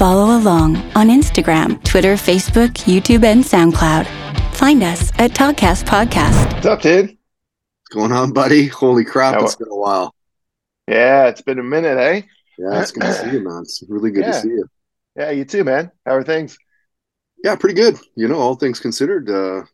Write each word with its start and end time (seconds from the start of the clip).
Follow 0.00 0.38
along 0.38 0.76
on 0.96 1.08
Instagram, 1.10 1.84
Twitter, 1.84 2.14
Facebook, 2.14 2.70
YouTube, 2.88 3.22
and 3.22 3.44
SoundCloud. 3.44 4.06
Find 4.56 4.82
us 4.82 5.10
at 5.18 5.32
Toddcast 5.32 5.84
Podcast. 5.84 6.50
What's 6.54 6.64
up, 6.64 6.80
dude? 6.80 7.08
What's 7.10 7.18
going 7.92 8.10
on, 8.10 8.32
buddy? 8.32 8.66
Holy 8.66 9.04
crap, 9.04 9.34
How- 9.34 9.44
it's 9.44 9.56
been 9.56 9.68
a 9.68 9.76
while. 9.76 10.14
Yeah, 10.88 11.26
it's 11.26 11.42
been 11.42 11.58
a 11.58 11.62
minute, 11.62 11.98
eh? 11.98 12.22
Yeah, 12.56 12.80
it's 12.80 12.92
good 12.92 13.02
to 13.02 13.12
see 13.12 13.30
you, 13.32 13.40
man. 13.40 13.60
It's 13.60 13.84
really 13.90 14.10
good 14.10 14.24
Yeah. 14.24 14.32
to 14.32 14.40
see 14.40 14.48
you. 14.48 14.64
Yeah, 15.16 15.30
you 15.32 15.44
too, 15.44 15.64
man. 15.64 15.92
How 16.06 16.14
are 16.14 16.24
things? 16.24 16.56
Yeah, 17.44 17.56
pretty 17.56 17.74
good. 17.74 17.98
You 18.14 18.26
know, 18.28 18.38
all 18.38 18.54
things 18.54 18.80
considered, 18.80 19.28
uh, 19.28 19.64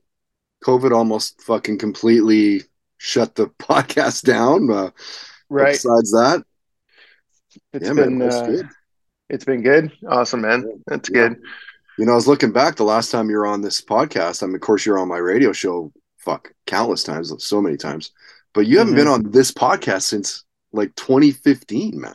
COVID 0.64 0.90
almost 0.90 1.40
fucking 1.42 1.78
completely 1.78 2.64
shut 2.98 3.36
the 3.36 3.46
podcast 3.60 4.22
down. 4.24 4.72
Uh, 4.72 4.90
Right. 5.48 5.74
Besides 5.74 6.10
that, 6.10 6.42
It's 7.72 7.86
yeah, 7.86 7.92
been 7.94 8.18
man, 8.18 8.26
it's 8.26 8.34
uh, 8.34 8.46
good. 8.46 8.68
It's 9.28 9.44
been 9.44 9.62
good. 9.62 9.92
Awesome, 10.08 10.42
man. 10.42 10.82
That's 10.86 11.08
Yeah. 11.10 11.28
good. 11.28 11.40
You 11.98 12.04
know, 12.06 12.12
I 12.12 12.16
was 12.16 12.28
looking 12.28 12.52
back 12.52 12.76
the 12.76 12.84
last 12.84 13.10
time 13.10 13.30
you 13.30 13.36
were 13.36 13.46
on 13.46 13.62
this 13.62 13.80
podcast. 13.80 14.42
I 14.42 14.46
mean, 14.46 14.54
of 14.56 14.60
course, 14.60 14.84
you're 14.84 14.98
on 14.98 15.08
my 15.08 15.16
radio 15.16 15.52
show, 15.52 15.92
fuck, 16.18 16.52
countless 16.66 17.02
times, 17.02 17.32
so 17.42 17.62
many 17.62 17.76
times. 17.76 18.12
But 18.52 18.66
you 18.66 18.78
haven't 18.78 18.94
Mhm. 18.94 18.96
been 18.96 19.06
on 19.08 19.30
this 19.30 19.50
podcast 19.50 20.02
since 20.02 20.44
like 20.72 20.94
2015, 20.94 22.00
man. 22.00 22.14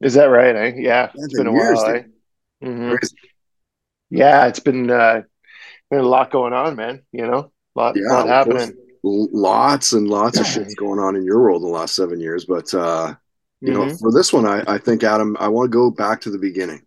Is 0.00 0.14
that 0.14 0.26
right? 0.26 0.54
Eh? 0.54 0.72
Yeah, 0.76 1.06
That's 1.06 1.24
it's 1.24 1.36
been 1.36 1.46
a 1.48 1.52
years, 1.52 1.78
while. 1.78 1.94
Eh? 1.96 2.02
Mhm. 2.62 2.98
Yeah, 4.10 4.46
it's 4.46 4.60
been 4.60 4.90
uh, 4.90 5.22
been 5.90 6.00
a 6.00 6.02
lot 6.08 6.30
going 6.30 6.52
on, 6.52 6.76
man. 6.76 7.02
You 7.12 7.26
know, 7.26 7.52
lot, 7.74 7.96
Yeah, 7.96 8.02
lot 8.12 8.26
course. 8.26 8.28
happening. 8.28 8.76
Lots 9.02 9.92
and 9.92 10.08
lots 10.08 10.38
of 10.38 10.46
shit's 10.46 10.74
going 10.74 10.98
on 10.98 11.16
in 11.16 11.24
your 11.24 11.40
world 11.40 11.62
in 11.62 11.68
the 11.68 11.74
last 11.74 11.94
seven 11.94 12.20
years. 12.20 12.44
But 12.44 12.72
uh, 12.74 13.14
you 13.60 13.72
know, 13.72 13.86
Mhm. 13.86 13.98
for 13.98 14.12
this 14.12 14.32
one, 14.32 14.46
I, 14.46 14.62
I 14.66 14.78
think 14.78 15.02
Adam, 15.02 15.36
I 15.40 15.48
want 15.48 15.70
to 15.70 15.76
go 15.76 15.90
back 15.90 16.20
to 16.22 16.30
the 16.30 16.38
beginning. 16.38 16.82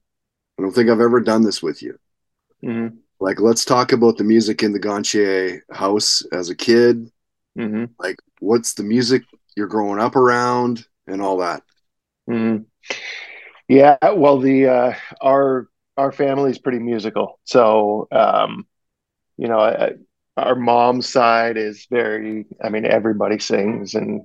I 0.58 0.62
don't 0.62 0.72
think 0.72 0.90
I've 0.90 1.02
ever 1.02 1.20
done 1.22 1.42
this 1.44 1.64
with 1.64 1.82
you. 1.82 1.98
Mhm. 2.64 2.98
Like, 3.20 3.40
let's 3.40 3.66
talk 3.66 3.92
about 3.92 4.18
the 4.18 4.24
music 4.24 4.64
in 4.64 4.72
the 4.72 4.80
Gontier 4.80 5.62
house 5.72 6.26
as 6.32 6.50
a 6.50 6.56
kid. 6.56 7.12
Mhm. 7.58 7.90
Like, 8.00 8.18
what's 8.40 8.74
the 8.74 8.84
music 8.84 9.24
you're 9.56 9.68
growing 9.68 10.00
up 10.00 10.16
around 10.16 10.86
and 11.08 11.22
all 11.22 11.38
that? 11.38 11.64
Mhm. 12.30 12.66
Yeah, 13.68 13.98
well, 14.14 14.40
the 14.40 14.68
uh, 14.68 14.94
our 15.22 15.68
our 15.98 16.12
family's 16.12 16.58
pretty 16.58 16.80
musical, 16.80 17.40
so 17.44 18.08
um, 18.12 18.66
you 19.38 19.48
know, 19.48 19.60
I, 19.60 19.94
our 20.38 20.56
mom's 20.56 21.10
side 21.10 21.58
is 21.58 21.86
very. 21.90 22.46
I 22.64 22.70
mean, 22.70 22.86
everybody 22.86 23.38
sings 23.40 23.96
and 23.96 24.22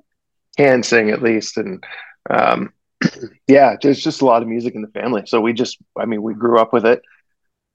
can 0.57 0.83
sing 0.83 1.11
at 1.11 1.23
least, 1.23 1.57
and 1.59 1.85
um, 2.31 2.73
yeah, 3.49 3.77
there's 3.81 4.03
just 4.03 4.23
a 4.23 4.25
lot 4.27 4.43
of 4.43 4.49
music 4.49 4.75
in 4.75 4.83
the 4.83 4.89
family. 4.89 5.23
So 5.27 5.41
we 5.41 5.53
just, 5.53 5.79
I 5.99 6.07
mean, 6.07 6.23
we 6.23 6.35
grew 6.35 6.59
up 6.59 6.73
with 6.73 6.87
it. 6.87 7.03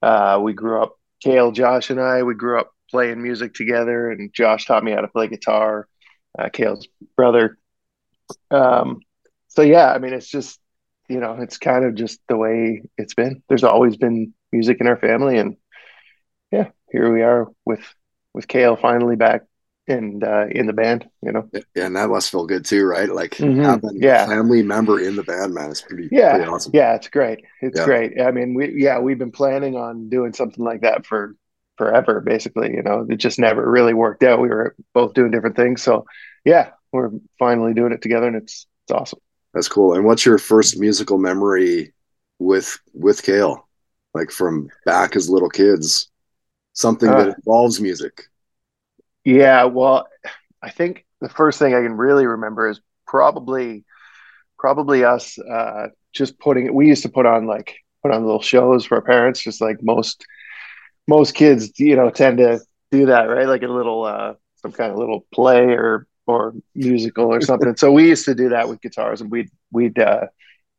Uh, 0.01 0.39
we 0.41 0.53
grew 0.53 0.81
up, 0.81 0.95
Kale, 1.21 1.51
Josh, 1.51 1.89
and 1.89 1.99
I. 1.99 2.23
We 2.23 2.35
grew 2.35 2.59
up 2.59 2.71
playing 2.89 3.21
music 3.21 3.53
together, 3.53 4.09
and 4.09 4.33
Josh 4.33 4.65
taught 4.65 4.83
me 4.83 4.91
how 4.91 5.01
to 5.01 5.07
play 5.07 5.27
guitar. 5.27 5.87
Uh, 6.37 6.49
Kale's 6.51 6.87
brother. 7.15 7.57
Um, 8.51 9.01
so 9.47 9.61
yeah, 9.61 9.91
I 9.91 9.97
mean, 9.97 10.13
it's 10.13 10.29
just 10.29 10.59
you 11.09 11.19
know, 11.19 11.37
it's 11.41 11.57
kind 11.57 11.83
of 11.83 11.95
just 11.95 12.19
the 12.29 12.37
way 12.37 12.83
it's 12.97 13.15
been. 13.15 13.41
There's 13.49 13.63
always 13.63 13.97
been 13.97 14.33
music 14.51 14.77
in 14.79 14.87
our 14.87 14.97
family, 14.97 15.37
and 15.37 15.57
yeah, 16.51 16.69
here 16.91 17.11
we 17.11 17.23
are 17.23 17.47
with 17.65 17.83
with 18.33 18.47
Kale 18.47 18.75
finally 18.75 19.15
back 19.15 19.41
and 19.89 20.23
uh, 20.23 20.45
in 20.51 20.67
the 20.67 20.73
band. 20.73 21.09
You 21.21 21.31
know, 21.31 21.49
Yeah, 21.53 21.85
And 21.85 21.95
that 21.95 22.09
must 22.09 22.31
feel 22.31 22.45
good 22.45 22.63
too, 22.65 22.85
right? 22.85 23.09
Like 23.09 23.31
Mhm. 23.35 23.63
having 23.63 24.01
Yeah. 24.01 24.23
a 24.25 24.27
family 24.27 24.63
member 24.63 24.99
in 24.99 25.15
the 25.15 25.23
band, 25.23 25.53
man, 25.53 25.71
is 25.71 25.81
pretty, 25.81 26.07
Yeah. 26.11 26.35
pretty 26.35 26.49
awesome. 26.49 26.71
yeah, 26.73 26.95
it's 26.95 27.07
great. 27.09 27.43
It's 27.61 27.77
Yeah. 27.79 27.85
great. 27.85 28.21
I 28.21 28.31
mean, 28.31 28.53
we 28.53 28.73
yeah, 28.81 28.99
we've 28.99 29.19
been 29.19 29.31
planning 29.31 29.75
on 29.75 30.09
doing 30.09 30.33
something 30.33 30.63
like 30.63 30.81
that 30.81 31.05
for 31.05 31.35
forever, 31.77 32.21
basically. 32.21 32.73
You 32.73 32.83
know, 32.83 33.05
it 33.09 33.17
just 33.17 33.39
never 33.39 33.69
really 33.69 33.93
worked 33.93 34.23
out. 34.23 34.39
We 34.41 34.49
were 34.49 34.75
both 34.93 35.13
doing 35.13 35.31
different 35.31 35.55
things, 35.55 35.81
so 35.81 36.05
yeah, 36.45 36.69
we're 36.93 37.09
finally 37.37 37.73
doing 37.73 37.91
it 37.91 38.01
together, 38.01 38.27
and 38.27 38.35
it's 38.35 38.67
it's 38.83 38.91
awesome. 38.91 39.19
That's 39.53 39.67
cool. 39.67 39.93
And 39.95 40.05
what's 40.05 40.25
your 40.25 40.37
first 40.37 40.79
musical 40.79 41.17
memory 41.17 41.93
with 42.37 42.77
with 42.93 43.23
Kale? 43.23 43.65
Like 44.13 44.31
from 44.31 44.69
back 44.85 45.15
as 45.15 45.29
little 45.29 45.49
kids, 45.49 46.09
something 46.73 47.09
that 47.09 47.29
Uh. 47.29 47.33
involves 47.37 47.79
music. 47.79 48.23
Yeah, 49.29 49.65
well, 49.65 50.07
I 50.61 50.69
think 50.71 51.05
the 51.21 51.29
first 51.29 51.59
thing 51.59 51.73
I 51.75 51.81
can 51.81 51.97
really 51.97 52.25
remember 52.25 52.69
is 52.69 52.81
probably 53.07 53.85
probably 54.59 55.03
us 55.05 55.39
uh 55.39 55.87
just 56.13 56.39
putting 56.39 56.73
we 56.75 56.87
used 56.87 57.03
to 57.03 57.09
put 57.09 57.25
on 57.25 57.47
like 57.47 57.75
put 58.03 58.11
on 58.13 58.25
little 58.25 58.41
shows 58.41 58.85
for 58.85 58.95
our 58.97 59.01
parents 59.03 59.41
just 59.43 59.61
like 59.61 59.77
most 59.83 60.25
most 61.07 61.35
kids 61.35 61.79
you 61.79 61.95
know 61.95 62.09
tend 62.11 62.39
to 62.39 62.59
do 62.91 63.07
that 63.07 63.23
right? 63.25 63.47
Like 63.47 63.63
a 63.63 63.67
little 63.67 64.05
uh 64.05 64.35
some 64.57 64.71
kind 64.73 64.91
of 64.91 64.97
little 64.99 65.25
play 65.33 65.65
or 65.65 66.07
or 66.27 66.53
musical 66.75 67.27
or 67.33 67.41
something. 67.41 67.75
So 67.77 67.91
we 67.91 68.09
used 68.09 68.25
to 68.25 68.35
do 68.35 68.49
that 68.49 68.69
with 68.69 68.81
guitars 68.81 69.21
and 69.21 69.31
we'd 69.31 69.49
we'd 69.71 69.99
uh 69.99 70.27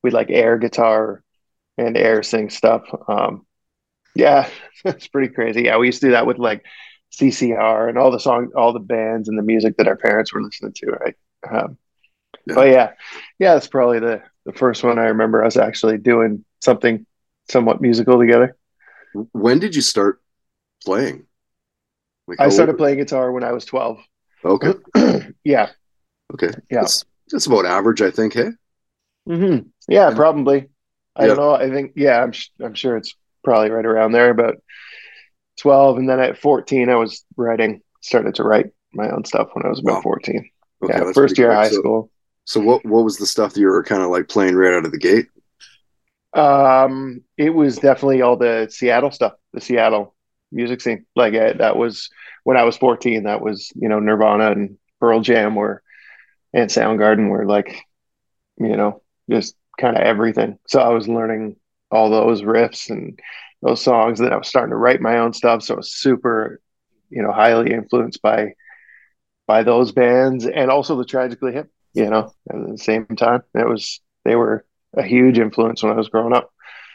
we'd 0.03 0.15
like 0.15 0.31
air 0.31 0.59
guitar 0.59 1.23
and 1.79 1.97
air 1.97 2.23
sing 2.23 2.51
stuff. 2.51 2.85
Um 3.09 3.47
yeah 4.15 4.49
it's 4.85 5.09
pretty 5.09 5.33
crazy. 5.33 5.63
Yeah 5.65 5.79
we 5.79 5.87
used 5.87 6.01
to 6.01 6.09
do 6.09 6.13
that 6.13 6.27
with 6.27 6.39
like 6.39 6.65
CCR 7.13 7.89
and 7.89 7.99
all 7.99 8.11
the 8.11 8.21
song, 8.21 8.51
all 8.57 8.73
the 8.73 8.81
bands 8.81 9.29
and 9.29 9.39
the 9.39 9.43
music 9.43 9.77
that 9.77 9.89
our 9.89 9.97
parents 9.97 10.33
were 10.33 10.43
listening 10.43 10.73
to, 10.73 10.87
right? 10.93 11.17
Um, 11.51 11.77
yeah. 12.47 12.55
But 12.55 12.69
yeah, 12.69 12.93
yeah, 13.39 13.55
that's 13.55 13.69
probably 13.69 13.99
the 13.99 14.23
the 14.47 14.53
first 14.53 14.83
one 14.83 14.99
I 14.99 15.07
remember 15.07 15.45
us 15.45 15.57
actually 15.57 15.99
doing 15.99 16.45
something 16.61 17.07
somewhat 17.51 17.81
musical 17.81 18.19
together. 18.19 18.57
When 19.33 19.59
did 19.59 19.75
you 19.75 19.83
start 19.83 20.21
playing? 20.85 21.27
Like 22.27 22.41
I 22.41 22.49
started 22.49 22.79
playing 22.79 22.99
guitar 22.99 23.33
when 23.33 23.45
I 23.45 23.53
was 23.53 23.65
twelve. 23.65 23.99
Okay. 24.45 24.73
yeah. 25.45 25.71
Okay. 26.33 26.51
Yeah. 26.71 26.83
That's, 26.83 27.05
that's, 27.31 27.47
about 27.47 27.67
average, 27.67 28.01
I 28.03 28.11
think. 28.11 28.35
Hey. 28.35 28.51
Mm-hmm. 29.29 29.69
Yeah, 29.89 30.09
yeah, 30.09 30.15
probably. 30.15 30.69
I 31.17 31.23
yeah. 31.23 31.27
don't 31.29 31.37
know. 31.37 31.55
I 31.55 31.69
think 31.71 31.93
yeah, 31.97 32.23
I'm 32.23 32.33
I'm 32.61 32.75
sure 32.75 32.97
it's 32.97 33.15
probably 33.45 33.71
right 33.71 33.85
around 33.85 34.13
there, 34.13 34.33
but 34.33 34.57
12 35.61 35.99
and 35.99 36.09
then 36.09 36.21
at 36.21 36.39
14 36.39 36.89
i 36.89 36.95
was 36.95 37.25
writing 37.37 37.83
started 38.01 38.35
to 38.35 38.43
write 38.43 38.67
my 38.93 39.09
own 39.11 39.25
stuff 39.25 39.49
when 39.53 39.65
i 39.65 39.69
was 39.69 39.81
about 39.81 39.97
wow. 39.97 40.03
14 40.03 40.51
okay, 40.83 40.99
yeah 40.99 41.13
first 41.13 41.39
year 41.39 41.51
of 41.51 41.57
high 41.57 41.69
so, 41.69 41.77
school. 41.77 42.11
so 42.45 42.61
what 42.61 42.85
what 42.85 43.05
was 43.05 43.19
the 43.19 43.27
stuff 43.27 43.53
that 43.53 43.61
you 43.61 43.67
were 43.67 43.85
kind 43.85 44.03
of 44.03 44.11
like 44.11 44.29
playing 44.29 44.55
right 44.55 44.75
out 44.75 44.87
of 44.87 44.93
the 44.93 44.99
gate? 44.99 45.27
Um 46.35 47.23
it 47.37 47.51
was 47.51 47.79
definitely 47.79 48.23
all 48.23 48.37
the 48.37 48.69
seattle 48.71 49.11
stuff 49.11 49.35
the 49.53 49.61
seattle 49.61 50.15
music 50.53 50.81
scene. 50.81 51.07
Like 51.15 51.35
I, 51.35 51.53
that 51.55 51.77
was 51.77 52.09
when 52.45 52.57
i 52.57 52.65
was 52.65 52.77
14 52.77 53.25
that 53.25 53.41
was 53.41 53.71
you 53.75 53.89
know 53.89 54.01
nirvana 54.01 54.53
and 54.53 54.79
pearl 55.01 55.21
jam 55.21 55.55
were 55.55 55.83
and 56.53 56.71
soundgarden 56.71 57.29
were 57.29 57.47
like 57.47 57.83
you 58.59 58.77
know 58.77 59.03
just 59.29 59.55
kind 59.79 59.97
of 59.97 60.03
everything. 60.03 60.59
So 60.67 60.81
i 60.81 60.89
was 60.89 61.09
learning 61.09 61.57
all 61.91 62.11
those 62.11 62.43
riffs 62.43 62.91
and 62.91 63.19
those 63.63 63.83
songs. 63.83 64.19
That 64.19 64.33
I 64.33 64.37
was 64.37 64.49
starting 64.49 64.71
to 64.71 64.77
write 64.77 65.01
my 65.01 65.19
own 65.19 65.33
stuff. 65.33 65.63
So 65.63 65.75
I 65.75 65.77
was 65.79 65.93
super 65.93 66.61
you 67.11 67.23
know 67.23 67.33
highly 67.33 67.73
influenced 67.73 68.23
by 68.23 68.55
by 69.47 69.63
those 69.63 69.91
bands 69.93 70.47
and 70.47 70.71
also 70.71 70.97
the 70.97 71.05
Tragically 71.05 71.53
Hip. 71.53 71.71
You 71.93 72.09
know, 72.09 72.33
at 72.49 72.69
the 72.69 72.79
same 72.79 73.05
time, 73.07 73.43
it 73.55 73.67
was 73.69 74.01
they 74.25 74.37
were 74.37 74.65
a 74.97 75.03
huge 75.03 75.39
influence 75.39 75.83
when 75.83 75.93
I 75.93 75.97
was 75.97 76.09
growing 76.09 76.33
up. 76.33 76.53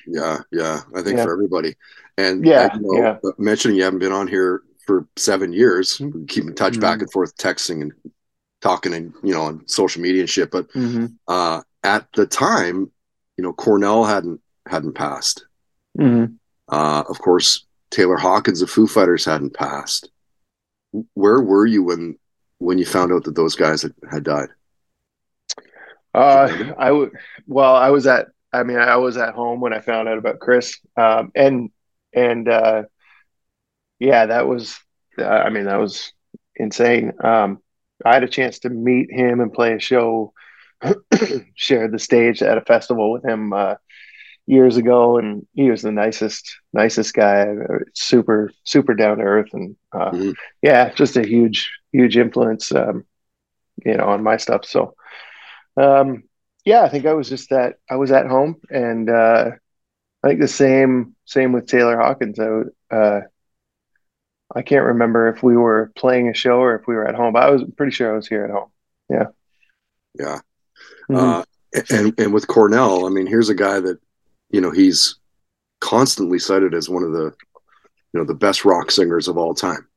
Yeah, 0.07 0.39
yeah, 0.51 0.81
I 0.95 1.01
think 1.01 1.17
Yeah. 1.17 1.23
for 1.25 1.33
everybody. 1.33 1.75
And 2.17 2.45
Yeah, 2.45 2.73
you 2.75 2.81
know, 2.81 2.97
yeah. 3.03 3.17
but 3.21 3.37
mentioning 3.39 3.75
you 3.75 3.83
haven't 3.83 3.99
been 3.99 4.13
on 4.13 4.27
here 4.27 4.61
for 4.85 5.05
seven 5.17 5.51
years, 5.51 5.99
we 5.99 6.25
keep 6.27 6.45
in 6.45 6.53
touch 6.55 6.79
back 6.79 6.99
Mhm. 6.99 7.01
and 7.01 7.11
forth, 7.11 7.35
texting 7.37 7.81
and 7.81 7.91
talking, 8.61 8.93
and 8.93 9.13
you 9.23 9.33
know, 9.33 9.41
on 9.41 9.67
social 9.67 10.01
media 10.01 10.21
and 10.21 10.29
shit. 10.29 10.49
But 10.51 10.69
Mm-hmm. 10.69 11.07
uh, 11.27 11.61
at 11.83 12.07
the 12.13 12.25
time, 12.25 12.89
you 13.35 13.43
know, 13.43 13.51
Cornell 13.51 14.05
hadn't 14.05 14.39
hadn't 14.65 14.93
passed. 14.93 15.45
Mm-hmm. 15.99 16.35
Uh, 16.69 17.03
of 17.07 17.19
course, 17.19 17.65
Taylor 17.91 18.17
Hawkins 18.17 18.61
of 18.61 18.69
Foo 18.69 18.87
Fighters 18.87 19.25
hadn't 19.25 19.53
passed. 19.53 20.09
Where 21.13 21.41
were 21.41 21.65
you 21.65 21.83
when 21.83 22.17
when 22.59 22.77
you 22.77 22.85
found 22.85 23.11
out 23.11 23.25
that 23.25 23.35
those 23.35 23.55
guys 23.55 23.81
had, 23.81 23.93
had 24.09 24.23
died? 24.23 24.49
Uh, 26.13 26.73
I. 26.77 27.07
Well, 27.45 27.75
I 27.75 27.89
was 27.89 28.07
at. 28.07 28.27
I 28.53 28.63
mean, 28.63 28.77
I 28.77 28.95
was 28.95 29.17
at 29.17 29.33
home 29.33 29.59
when 29.59 29.73
I 29.73 29.81
found 29.81 30.07
out 30.07 30.17
about 30.17 30.39
Chris. 30.39 30.79
Um, 30.95 31.31
and 31.35 31.71
and 32.13 32.47
uh, 32.47 32.83
yeah, 33.99 34.27
that 34.27 34.47
was. 34.47 34.77
Uh, 35.17 35.25
I 35.25 35.49
mean, 35.49 35.65
that 35.65 35.79
was 35.79 36.13
insane. 36.55 37.13
Um, 37.23 37.61
I 38.03 38.13
had 38.13 38.23
a 38.23 38.29
chance 38.29 38.59
to 38.59 38.69
meet 38.69 39.11
him 39.11 39.39
and 39.39 39.53
play 39.53 39.73
a 39.73 39.79
show, 39.79 40.33
shared 41.55 41.91
the 41.91 41.99
stage 41.99 42.41
at 42.41 42.57
a 42.57 42.61
festival 42.61 43.11
with 43.11 43.23
him 43.23 43.53
uh, 43.53 43.75
years 44.47 44.77
ago, 44.77 45.17
and 45.17 45.47
he 45.53 45.69
was 45.69 45.81
the 45.81 45.91
nicest, 45.91 46.57
nicest 46.73 47.13
guy. 47.13 47.47
Super, 47.93 48.51
super 48.63 48.93
down 48.93 49.17
to 49.17 49.23
earth, 49.23 49.49
and 49.53 49.75
uh, 49.91 50.11
mm-hmm. 50.11 50.31
yeah, 50.61 50.93
just 50.93 51.17
a 51.17 51.25
huge, 51.25 51.71
huge 51.91 52.17
influence, 52.17 52.71
um, 52.71 53.05
you 53.85 53.95
know, 53.97 54.05
on 54.05 54.23
my 54.23 54.37
stuff. 54.37 54.65
So, 54.65 54.95
um, 55.77 56.23
yeah, 56.63 56.83
I 56.83 56.89
think 56.89 57.05
I 57.05 57.13
was 57.13 57.29
just 57.29 57.49
that. 57.49 57.75
I 57.89 57.95
was 57.95 58.11
at 58.11 58.27
home, 58.27 58.57
and 58.69 59.09
uh, 59.09 59.51
I 60.23 60.27
think 60.27 60.41
the 60.41 60.47
same, 60.47 61.15
same 61.25 61.51
with 61.51 61.67
Taylor 61.67 61.97
Hawkins. 61.97 62.39
I, 62.39 62.95
uh, 62.95 63.21
I 64.55 64.61
can't 64.61 64.85
remember 64.85 65.27
if 65.27 65.41
we 65.41 65.57
were 65.57 65.91
playing 65.95 66.29
a 66.29 66.33
show 66.33 66.59
or 66.59 66.75
if 66.75 66.87
we 66.87 66.95
were 66.95 67.07
at 67.07 67.15
home. 67.15 67.33
But 67.33 67.43
I 67.43 67.49
was 67.49 67.63
pretty 67.75 67.91
sure 67.91 68.11
I 68.11 68.15
was 68.15 68.27
here 68.27 68.45
at 68.45 68.51
home. 68.51 68.69
Yeah. 69.09 69.25
Yeah. 70.17 70.39
Mm-hmm. 71.09 71.15
Uh, 71.15 71.43
and 71.89 72.19
and 72.19 72.33
with 72.33 72.47
Cornell, 72.47 73.05
I 73.05 73.09
mean, 73.09 73.27
here's 73.27 73.49
a 73.49 73.55
guy 73.55 73.79
that, 73.79 73.99
you 74.49 74.61
know, 74.61 74.71
he's 74.71 75.15
constantly 75.81 76.39
cited 76.39 76.73
as 76.73 76.89
one 76.89 77.03
of 77.03 77.11
the, 77.11 77.33
you 78.13 78.19
know, 78.19 78.25
the 78.25 78.33
best 78.33 78.65
rock 78.65 78.91
singers 78.91 79.27
of 79.27 79.37
all 79.37 79.53
time. 79.53 79.87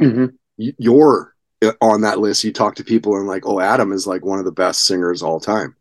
Mm-hmm. 0.00 0.26
You're 0.56 1.34
uh, 1.62 1.72
on 1.80 2.02
that 2.02 2.18
list. 2.18 2.44
You 2.44 2.52
talk 2.52 2.74
to 2.76 2.84
people 2.84 3.16
and 3.16 3.26
like, 3.26 3.46
oh, 3.46 3.60
Adam 3.60 3.92
is 3.92 4.06
like 4.06 4.24
one 4.24 4.38
of 4.38 4.44
the 4.44 4.52
best 4.52 4.84
singers 4.86 5.22
all 5.22 5.40
time. 5.40 5.76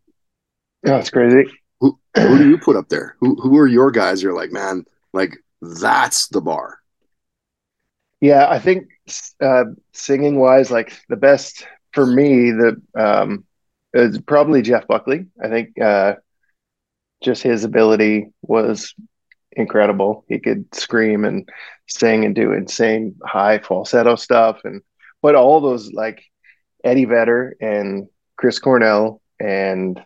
Yeah, 0.85 0.97
that's 0.97 1.09
crazy. 1.09 1.49
Who 1.81 1.97
who 2.15 2.37
do 2.37 2.49
you 2.49 2.57
put 2.57 2.75
up 2.75 2.89
there? 2.89 3.15
Who 3.19 3.35
who 3.35 3.57
are 3.57 3.67
your 3.67 3.91
guys? 3.91 4.21
You're 4.23 4.35
like, 4.35 4.51
man, 4.51 4.85
like 5.13 5.35
that's 5.61 6.27
the 6.27 6.41
bar. 6.41 6.79
Yeah, 8.21 8.49
I 8.49 8.59
think 8.59 8.87
uh, 9.41 9.65
singing 9.93 10.39
wise, 10.39 10.71
like 10.71 10.93
the 11.07 11.15
best 11.15 11.65
for 11.93 12.05
me, 12.05 12.51
the 12.51 12.81
um, 12.95 13.45
is 13.93 14.19
probably 14.19 14.61
Jeff 14.61 14.87
Buckley. 14.87 15.25
I 15.41 15.47
think 15.47 15.79
uh, 15.81 16.15
just 17.21 17.43
his 17.43 17.63
ability 17.63 18.31
was 18.41 18.93
incredible. 19.51 20.25
He 20.27 20.39
could 20.39 20.73
scream 20.73 21.25
and 21.25 21.47
sing 21.87 22.25
and 22.25 22.35
do 22.35 22.53
insane 22.53 23.15
high 23.23 23.59
falsetto 23.59 24.15
stuff, 24.15 24.61
and 24.63 24.81
but 25.21 25.35
all 25.35 25.61
those 25.61 25.91
like 25.91 26.23
Eddie 26.83 27.05
Vedder 27.05 27.55
and 27.59 28.07
Chris 28.37 28.59
Cornell 28.59 29.21
and 29.39 30.01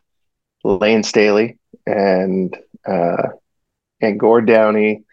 Lane 0.64 1.04
Staley 1.04 1.60
and 1.86 2.58
uh, 2.86 3.28
and 4.02 4.20
Gord 4.20 4.48
Downey 4.48 5.04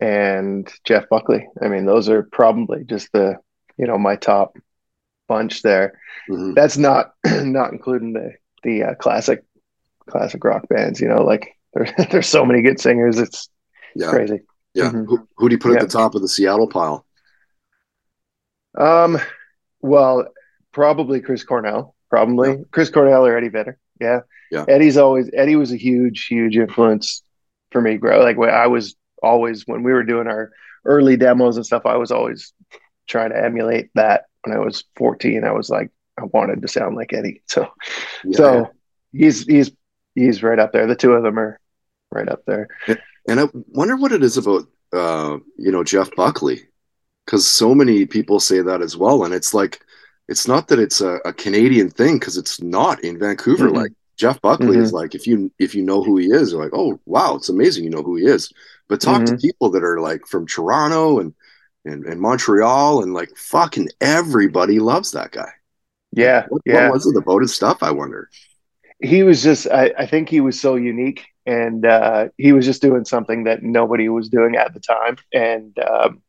and 0.00 0.70
Jeff 0.84 1.08
Buckley. 1.08 1.48
I 1.60 1.68
mean, 1.68 1.86
those 1.86 2.08
are 2.08 2.22
probably 2.22 2.84
just 2.84 3.10
the 3.12 3.36
you 3.76 3.86
know 3.86 3.98
my 3.98 4.16
top 4.16 4.56
bunch 5.28 5.62
there. 5.62 5.98
Mm-hmm. 6.28 6.54
That's 6.54 6.76
not 6.76 7.12
not 7.24 7.72
including 7.72 8.12
the 8.12 8.34
the 8.62 8.84
uh, 8.84 8.94
classic 8.94 9.44
classic 10.08 10.42
rock 10.44 10.68
bands. 10.68 11.00
You 11.00 11.08
know, 11.08 11.22
like 11.22 11.56
there's 11.74 11.90
there's 12.10 12.28
so 12.28 12.44
many 12.44 12.62
good 12.62 12.80
singers. 12.80 13.18
It's 13.18 13.48
yeah. 13.94 14.10
crazy. 14.10 14.40
Yeah. 14.74 14.90
Mm-hmm. 14.90 15.04
Who, 15.04 15.28
who 15.36 15.48
do 15.48 15.54
you 15.54 15.58
put 15.58 15.72
yeah. 15.72 15.78
at 15.78 15.82
the 15.82 15.98
top 15.98 16.14
of 16.14 16.22
the 16.22 16.28
Seattle 16.28 16.68
pile? 16.68 17.06
Um. 18.76 19.18
Well, 19.80 20.26
probably 20.72 21.20
Chris 21.20 21.44
Cornell. 21.44 21.94
Probably 22.10 22.50
yeah. 22.50 22.56
Chris 22.70 22.90
Cornell 22.90 23.26
or 23.26 23.36
Eddie 23.36 23.48
Vedder. 23.48 23.78
Yeah. 24.00 24.20
Yeah. 24.50 24.64
Eddie's 24.68 24.96
always 24.96 25.30
Eddie 25.32 25.56
was 25.56 25.72
a 25.72 25.76
huge, 25.76 26.26
huge 26.26 26.56
influence 26.56 27.22
for 27.70 27.80
me. 27.80 27.96
Grow 27.96 28.20
like 28.20 28.36
when 28.36 28.50
I 28.50 28.66
was 28.66 28.94
always 29.22 29.66
when 29.66 29.82
we 29.82 29.92
were 29.92 30.04
doing 30.04 30.26
our 30.26 30.52
early 30.84 31.16
demos 31.16 31.56
and 31.56 31.66
stuff, 31.66 31.86
I 31.86 31.96
was 31.96 32.10
always 32.10 32.52
trying 33.08 33.30
to 33.30 33.42
emulate 33.42 33.90
that. 33.94 34.24
When 34.42 34.56
I 34.56 34.60
was 34.60 34.84
14, 34.96 35.44
I 35.44 35.52
was 35.52 35.70
like, 35.70 35.90
I 36.18 36.24
wanted 36.24 36.62
to 36.62 36.68
sound 36.68 36.96
like 36.96 37.12
Eddie. 37.12 37.42
So, 37.48 37.68
yeah. 38.24 38.36
so 38.36 38.70
he's 39.12 39.44
he's 39.44 39.70
he's 40.14 40.42
right 40.42 40.58
up 40.58 40.72
there. 40.72 40.86
The 40.86 40.96
two 40.96 41.12
of 41.12 41.22
them 41.22 41.38
are 41.38 41.60
right 42.10 42.28
up 42.28 42.44
there. 42.46 42.68
And 43.26 43.40
I 43.40 43.48
wonder 43.68 43.96
what 43.96 44.12
it 44.12 44.22
is 44.22 44.36
about 44.36 44.66
uh, 44.92 45.38
you 45.58 45.72
know 45.72 45.84
Jeff 45.84 46.14
Buckley, 46.14 46.62
because 47.24 47.46
so 47.48 47.74
many 47.74 48.06
people 48.06 48.38
say 48.40 48.60
that 48.60 48.82
as 48.82 48.96
well, 48.96 49.24
and 49.24 49.34
it's 49.34 49.54
like 49.54 49.80
it's 50.28 50.48
not 50.48 50.68
that 50.68 50.78
it's 50.78 51.00
a, 51.00 51.18
a 51.24 51.32
Canadian 51.32 51.90
thing 51.90 52.18
because 52.18 52.36
it's 52.36 52.60
not 52.60 53.02
in 53.02 53.18
Vancouver. 53.18 53.66
Mm-hmm. 53.66 53.76
Like 53.76 53.92
Jeff 54.16 54.40
Buckley 54.40 54.68
mm-hmm. 54.68 54.82
is 54.82 54.92
like 54.92 55.14
if 55.14 55.26
you 55.26 55.50
if 55.58 55.74
you 55.74 55.82
know 55.82 56.02
who 56.02 56.16
he 56.18 56.26
is, 56.26 56.52
you're 56.52 56.62
like, 56.62 56.74
oh 56.74 57.00
wow, 57.06 57.34
it's 57.36 57.48
amazing 57.48 57.84
you 57.84 57.90
know 57.90 58.02
who 58.02 58.16
he 58.16 58.24
is. 58.24 58.52
But 58.88 59.00
talk 59.00 59.22
mm-hmm. 59.22 59.36
to 59.36 59.40
people 59.40 59.70
that 59.70 59.84
are 59.84 60.00
like 60.00 60.26
from 60.26 60.46
Toronto 60.46 61.18
and, 61.18 61.34
and 61.84 62.04
and 62.04 62.20
Montreal 62.20 63.02
and 63.02 63.14
like 63.14 63.34
fucking 63.36 63.88
everybody 64.00 64.78
loves 64.78 65.12
that 65.12 65.32
guy. 65.32 65.50
Yeah, 66.12 66.46
what, 66.48 66.62
yeah. 66.64 66.84
what 66.84 66.94
was 66.94 67.06
it 67.06 67.16
about 67.16 67.42
his 67.42 67.54
stuff? 67.54 67.82
I 67.82 67.90
wonder. 67.90 68.30
He 69.04 69.22
was 69.22 69.42
just, 69.42 69.68
I, 69.68 69.92
I 69.98 70.06
think 70.06 70.28
he 70.28 70.40
was 70.40 70.60
so 70.60 70.76
unique, 70.76 71.26
and 71.46 71.84
uh, 71.84 72.28
he 72.38 72.52
was 72.52 72.64
just 72.64 72.82
doing 72.82 73.04
something 73.04 73.44
that 73.44 73.62
nobody 73.62 74.08
was 74.08 74.28
doing 74.28 74.56
at 74.56 74.72
the 74.74 74.80
time. 74.80 75.16
And 75.32 75.78
um, 75.78 76.22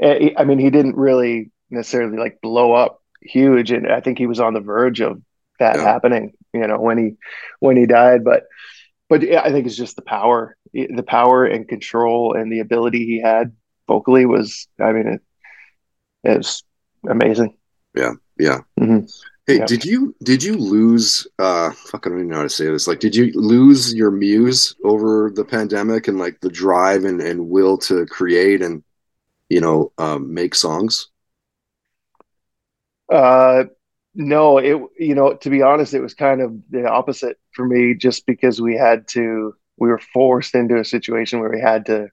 eh, 0.00 0.30
I 0.36 0.44
mean, 0.44 0.58
he 0.58 0.70
didn't 0.70 0.96
really 0.96 1.50
necessarily 1.70 2.18
like 2.18 2.40
blow 2.40 2.72
up 2.72 3.02
huge, 3.22 3.70
and 3.70 3.90
I 3.90 4.00
think 4.00 4.18
he 4.18 4.26
was 4.26 4.40
on 4.40 4.54
the 4.54 4.60
verge 4.60 5.00
of 5.00 5.22
that 5.58 5.76
yeah. 5.76 5.82
happening. 5.82 6.34
You 6.52 6.66
know, 6.66 6.78
when 6.78 6.98
he 6.98 7.14
when 7.60 7.76
he 7.76 7.86
died, 7.86 8.24
but 8.24 8.44
but 9.08 9.22
I 9.22 9.50
think 9.50 9.66
it's 9.66 9.76
just 9.76 9.96
the 9.96 10.02
power, 10.02 10.56
the 10.72 11.04
power 11.06 11.44
and 11.44 11.68
control 11.68 12.34
and 12.34 12.52
the 12.52 12.60
ability 12.60 13.06
he 13.06 13.20
had 13.20 13.54
vocally 13.86 14.26
was. 14.26 14.68
I 14.80 14.92
mean, 14.92 15.06
it, 15.06 15.20
it 16.24 16.36
was 16.38 16.62
amazing. 17.08 17.56
Yeah, 17.94 18.12
yeah. 18.38 18.60
Mm-hmm. 18.78 19.06
Hey, 19.48 19.58
yeah. 19.58 19.66
did 19.66 19.82
you 19.82 20.14
did 20.22 20.42
you 20.42 20.56
lose? 20.56 21.26
uh 21.38 21.70
Fuck, 21.72 22.06
I 22.06 22.10
don't 22.10 22.18
even 22.18 22.28
know 22.28 22.36
how 22.36 22.42
to 22.42 22.50
say 22.50 22.66
this. 22.66 22.86
Like, 22.86 23.00
did 23.00 23.16
you 23.16 23.32
lose 23.34 23.94
your 23.94 24.10
muse 24.10 24.76
over 24.84 25.32
the 25.34 25.44
pandemic 25.44 26.06
and 26.06 26.18
like 26.18 26.38
the 26.40 26.50
drive 26.50 27.04
and 27.06 27.22
and 27.22 27.48
will 27.48 27.78
to 27.78 28.04
create 28.06 28.60
and 28.60 28.84
you 29.48 29.60
know 29.62 29.92
um, 29.98 30.34
make 30.34 30.54
songs? 30.54 31.08
Uh, 33.12 33.64
no, 34.14 34.58
it 34.58 34.80
you 34.98 35.14
know 35.14 35.34
to 35.36 35.50
be 35.50 35.62
honest, 35.62 35.94
it 35.94 36.00
was 36.00 36.14
kind 36.14 36.40
of 36.42 36.54
the 36.70 36.86
opposite 36.88 37.38
for 37.52 37.66
me, 37.66 37.94
just 37.94 38.26
because 38.26 38.60
we 38.60 38.76
had 38.76 39.08
to 39.08 39.54
we 39.78 39.88
were 39.88 40.00
forced 40.12 40.54
into 40.54 40.78
a 40.78 40.84
situation 40.84 41.40
where 41.40 41.50
we 41.50 41.60
had 41.60 41.86
to 41.86 42.08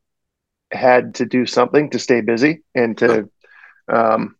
had 0.71 1.15
to 1.15 1.25
do 1.25 1.45
something 1.45 1.91
to 1.91 1.99
stay 1.99 2.21
busy 2.21 2.63
and 2.75 2.97
to 2.99 3.29
um 3.89 4.35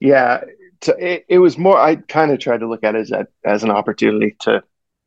yeah 0.00 0.40
to, 0.82 0.96
it, 0.98 1.24
it 1.28 1.38
was 1.38 1.58
more 1.58 1.78
i 1.78 1.96
kind 1.96 2.30
of 2.30 2.38
tried 2.38 2.60
to 2.60 2.68
look 2.68 2.84
at 2.84 2.94
it 2.94 3.00
as 3.00 3.10
a, 3.10 3.26
as 3.44 3.62
an 3.62 3.70
opportunity 3.70 4.36
to 4.40 4.62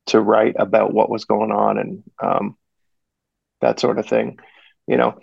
to 0.05 0.19
write 0.19 0.55
about 0.57 0.93
what 0.93 1.09
was 1.09 1.25
going 1.25 1.51
on 1.51 1.77
and 1.77 2.03
um 2.21 2.57
that 3.61 3.79
sort 3.79 3.99
of 3.99 4.07
thing 4.07 4.39
you 4.87 4.97
know 4.97 5.19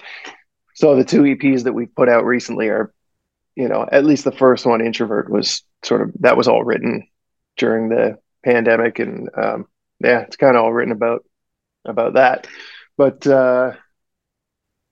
so 0.75 0.95
the 0.95 1.05
two 1.05 1.23
eps 1.23 1.65
that 1.65 1.73
we 1.73 1.87
put 1.87 2.09
out 2.09 2.25
recently 2.25 2.69
are 2.69 2.93
you 3.57 3.69
know, 3.69 3.89
at 3.91 4.05
least 4.05 4.25
the 4.25 4.33
first 4.33 4.67
one, 4.67 4.85
Introvert, 4.85 5.31
was 5.31 5.63
sort 5.83 6.03
of 6.03 6.13
that 6.21 6.37
was 6.37 6.47
all 6.47 6.63
written 6.63 7.09
during 7.57 7.89
the 7.89 8.19
pandemic, 8.45 8.99
and 8.99 9.31
um, 9.35 9.67
yeah, 9.99 10.21
it's 10.21 10.37
kind 10.37 10.57
of 10.57 10.63
all 10.63 10.73
written 10.73 10.93
about 10.93 11.25
about 11.87 12.15
that. 12.15 12.47
But 12.99 13.27
uh, 13.27 13.73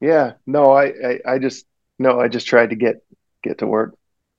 yeah, 0.01 0.33
no, 0.47 0.73
I, 0.73 0.85
I, 0.87 1.21
I 1.27 1.39
just 1.39 1.67
no, 1.99 2.19
I 2.19 2.29
just 2.29 2.47
tried 2.47 2.71
to 2.71 2.77
get 2.77 3.05
get 3.43 3.59
to 3.59 3.67
work. 3.67 3.95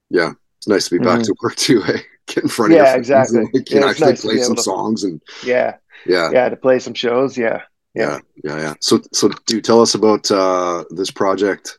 Yeah, 0.09 0.33
it's 0.65 0.67
nice 0.67 0.89
to 0.89 0.97
be 0.97 1.03
back 1.03 1.19
mm-hmm. 1.19 1.23
to 1.23 1.35
work 1.43 1.55
too. 1.57 1.81
Hey? 1.81 2.01
Get 2.27 2.43
in 2.43 2.49
front 2.49 2.73
yeah, 2.73 2.93
of 2.93 2.97
exactly. 2.97 3.39
And, 3.39 3.49
like, 3.53 3.69
yeah, 3.69 3.85
actually 3.87 4.07
nice 4.07 4.21
play 4.21 4.37
some 4.37 4.55
to, 4.55 4.61
songs 4.63 5.03
and 5.03 5.21
yeah, 5.43 5.75
yeah, 6.07 6.31
yeah, 6.31 6.49
to 6.49 6.55
play 6.55 6.79
some 6.79 6.95
shows. 6.95 7.37
Yeah, 7.37 7.61
yeah, 7.93 8.19
yeah, 8.43 8.57
yeah. 8.57 8.73
So, 8.81 8.99
so 9.13 9.29
do 9.45 9.61
tell 9.61 9.79
us 9.79 9.93
about 9.93 10.31
uh, 10.31 10.85
this 10.89 11.11
project 11.11 11.77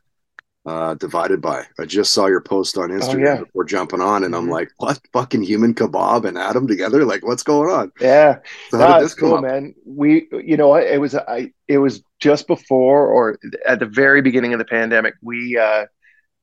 uh, 0.64 0.94
divided 0.94 1.40
by. 1.40 1.64
I 1.80 1.84
just 1.84 2.12
saw 2.12 2.26
your 2.26 2.40
post 2.40 2.78
on 2.78 2.92
oh, 2.92 2.94
Instagram 2.94 3.14
oh, 3.14 3.34
yeah. 3.34 3.38
before 3.40 3.64
jumping 3.64 4.00
on, 4.00 4.22
and 4.22 4.34
mm-hmm. 4.34 4.44
I'm 4.44 4.50
like, 4.50 4.70
what 4.76 5.00
fucking 5.12 5.42
human 5.42 5.74
kebab 5.74 6.24
and 6.24 6.38
Adam 6.38 6.68
together? 6.68 7.04
Like, 7.04 7.26
what's 7.26 7.42
going 7.42 7.68
on? 7.68 7.90
Yeah, 8.00 8.38
so 8.70 8.78
no, 8.78 9.02
it's 9.02 9.14
cool, 9.14 9.34
up? 9.34 9.42
man. 9.42 9.74
We, 9.84 10.28
you 10.30 10.56
know, 10.56 10.76
it 10.76 10.98
was 10.98 11.16
I, 11.16 11.52
it 11.66 11.78
was 11.78 12.04
just 12.20 12.46
before 12.46 13.08
or 13.08 13.40
at 13.66 13.80
the 13.80 13.86
very 13.86 14.22
beginning 14.22 14.52
of 14.52 14.60
the 14.60 14.64
pandemic. 14.64 15.14
We, 15.22 15.58
uh, 15.58 15.86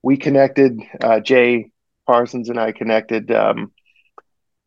we 0.01 0.17
connected. 0.17 0.77
Uh, 1.01 1.21
Jay 1.21 1.71
Parsons 2.05 2.49
and 2.49 2.59
I 2.59 2.71
connected. 2.71 3.31
Um, 3.31 3.71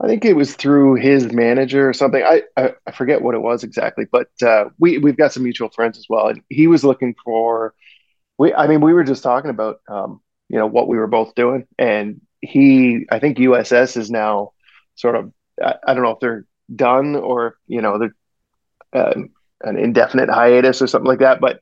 I 0.00 0.06
think 0.08 0.24
it 0.24 0.34
was 0.34 0.54
through 0.54 0.96
his 0.96 1.32
manager 1.32 1.88
or 1.88 1.94
something. 1.94 2.22
I, 2.22 2.42
I, 2.56 2.74
I 2.86 2.92
forget 2.92 3.22
what 3.22 3.34
it 3.34 3.40
was 3.40 3.64
exactly, 3.64 4.06
but 4.10 4.28
uh, 4.42 4.66
we 4.78 4.98
we've 4.98 5.16
got 5.16 5.32
some 5.32 5.42
mutual 5.42 5.70
friends 5.70 5.96
as 5.98 6.06
well, 6.08 6.28
and 6.28 6.42
he 6.50 6.66
was 6.66 6.84
looking 6.84 7.14
for 7.24 7.74
we 8.38 8.54
i 8.54 8.66
mean 8.66 8.80
we 8.80 8.92
were 8.92 9.04
just 9.04 9.22
talking 9.22 9.50
about 9.50 9.80
um, 9.88 10.20
you 10.48 10.58
know 10.58 10.66
what 10.66 10.88
we 10.88 10.96
were 10.96 11.06
both 11.06 11.34
doing 11.34 11.66
and 11.78 12.20
he 12.40 13.06
i 13.10 13.18
think 13.18 13.38
uss 13.38 13.96
is 13.96 14.10
now 14.10 14.52
sort 14.94 15.16
of 15.16 15.32
i, 15.62 15.74
I 15.86 15.94
don't 15.94 16.02
know 16.02 16.10
if 16.10 16.20
they're 16.20 16.46
done 16.74 17.16
or 17.16 17.56
you 17.66 17.80
know 17.80 17.98
they're 17.98 18.14
uh, 18.92 19.20
an 19.62 19.78
indefinite 19.78 20.28
hiatus 20.28 20.82
or 20.82 20.86
something 20.86 21.08
like 21.08 21.20
that 21.20 21.40
but 21.40 21.60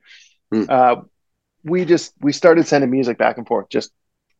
mm. 0.52 0.68
uh, 0.68 1.02
we 1.62 1.84
just 1.84 2.12
we 2.20 2.32
started 2.32 2.66
sending 2.66 2.90
music 2.90 3.18
back 3.18 3.38
and 3.38 3.46
forth 3.46 3.68
just 3.70 3.92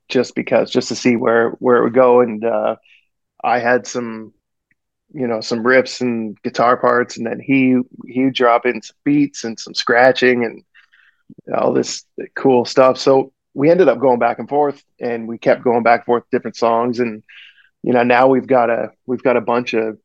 just 0.08 0.34
because 0.34 0.70
just 0.70 0.88
to 0.88 0.94
see 0.94 1.16
where 1.16 1.50
where 1.52 1.76
it 1.78 1.84
would 1.84 1.94
go. 1.94 2.20
And 2.20 2.44
uh, 2.44 2.76
I 3.42 3.58
had 3.58 3.87
some 3.87 4.32
you 5.12 5.26
know 5.26 5.40
some 5.40 5.62
riffs 5.62 6.00
and 6.00 6.40
guitar 6.42 6.76
parts 6.76 7.16
and 7.16 7.26
then 7.26 7.40
he 7.40 7.78
he 8.06 8.30
drop 8.30 8.66
in 8.66 8.82
some 8.82 8.96
beats 9.04 9.44
and 9.44 9.58
some 9.58 9.75
scratching 9.75 10.44
and 10.44 10.64
all 11.56 11.73
this 11.73 12.04
cool 12.34 12.64
stuff. 12.64 12.99
So 12.99 13.32
we 13.54 13.70
ended 13.70 13.88
up 13.88 14.00
going 14.00 14.18
back 14.18 14.38
and 14.38 14.49
forth 14.49 14.82
and 15.00 15.28
we 15.28 15.38
kept 15.38 15.62
going 15.62 15.82
back 15.82 16.00
and 16.00 16.06
forth 16.06 16.25
different 16.30 16.56
songs. 16.56 17.00
And 17.00 17.23
you 17.82 17.92
know 17.92 18.02
now 18.02 18.28
we've 18.28 18.46
got 18.46 18.70
a 18.70 18.90
we've 19.06 19.23
got 19.23 19.37
a 19.37 19.40
bunch 19.40 19.75
of 19.75 19.99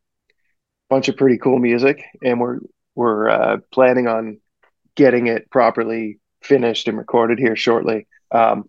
bunch 0.89 1.07
of 1.07 1.17
pretty 1.17 1.37
cool 1.37 1.59
music 1.59 2.03
and 2.23 2.39
we're 2.39 2.59
we're 2.95 3.29
uh, 3.29 3.57
planning 3.71 4.07
on 4.07 4.39
getting 4.95 5.27
it 5.27 5.49
properly 5.49 6.19
finished 6.41 6.87
and 6.87 6.97
recorded 6.97 7.39
here 7.39 7.55
shortly. 7.55 8.07
Um, 8.31 8.65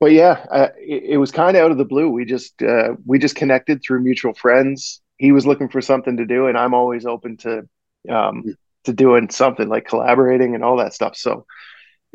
but 0.00 0.12
yeah 0.12 0.44
uh, 0.50 0.68
it, 0.78 1.04
it, 1.10 1.16
was 1.18 1.30
kind 1.30 1.56
of 1.56 1.62
out 1.62 1.70
of 1.70 1.78
the 1.78 1.84
blue 1.84 2.08
we 2.08 2.24
just 2.24 2.62
uh, 2.62 2.94
we 3.06 3.18
just 3.18 3.36
connected 3.36 3.82
through 3.82 4.00
mutual 4.00 4.34
friends 4.34 5.00
he 5.18 5.32
was 5.32 5.46
looking 5.46 5.68
for 5.68 5.80
something 5.80 6.16
to 6.16 6.26
do 6.26 6.46
and 6.46 6.58
i'm 6.58 6.74
always 6.74 7.06
open 7.06 7.36
to 7.36 7.68
um, 8.08 8.44
to 8.84 8.92
doing 8.92 9.30
something 9.30 9.68
like 9.68 9.86
collaborating 9.86 10.54
and 10.54 10.62
all 10.62 10.76
that 10.76 10.92
stuff 10.92 11.16
so 11.16 11.46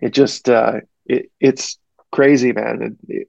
it 0.02 0.14
just 0.14 0.50
uh, 0.50 0.82
it, 1.06 1.32
it's 1.40 1.78
crazy, 2.12 2.52
man. 2.52 2.98
It, 3.08 3.28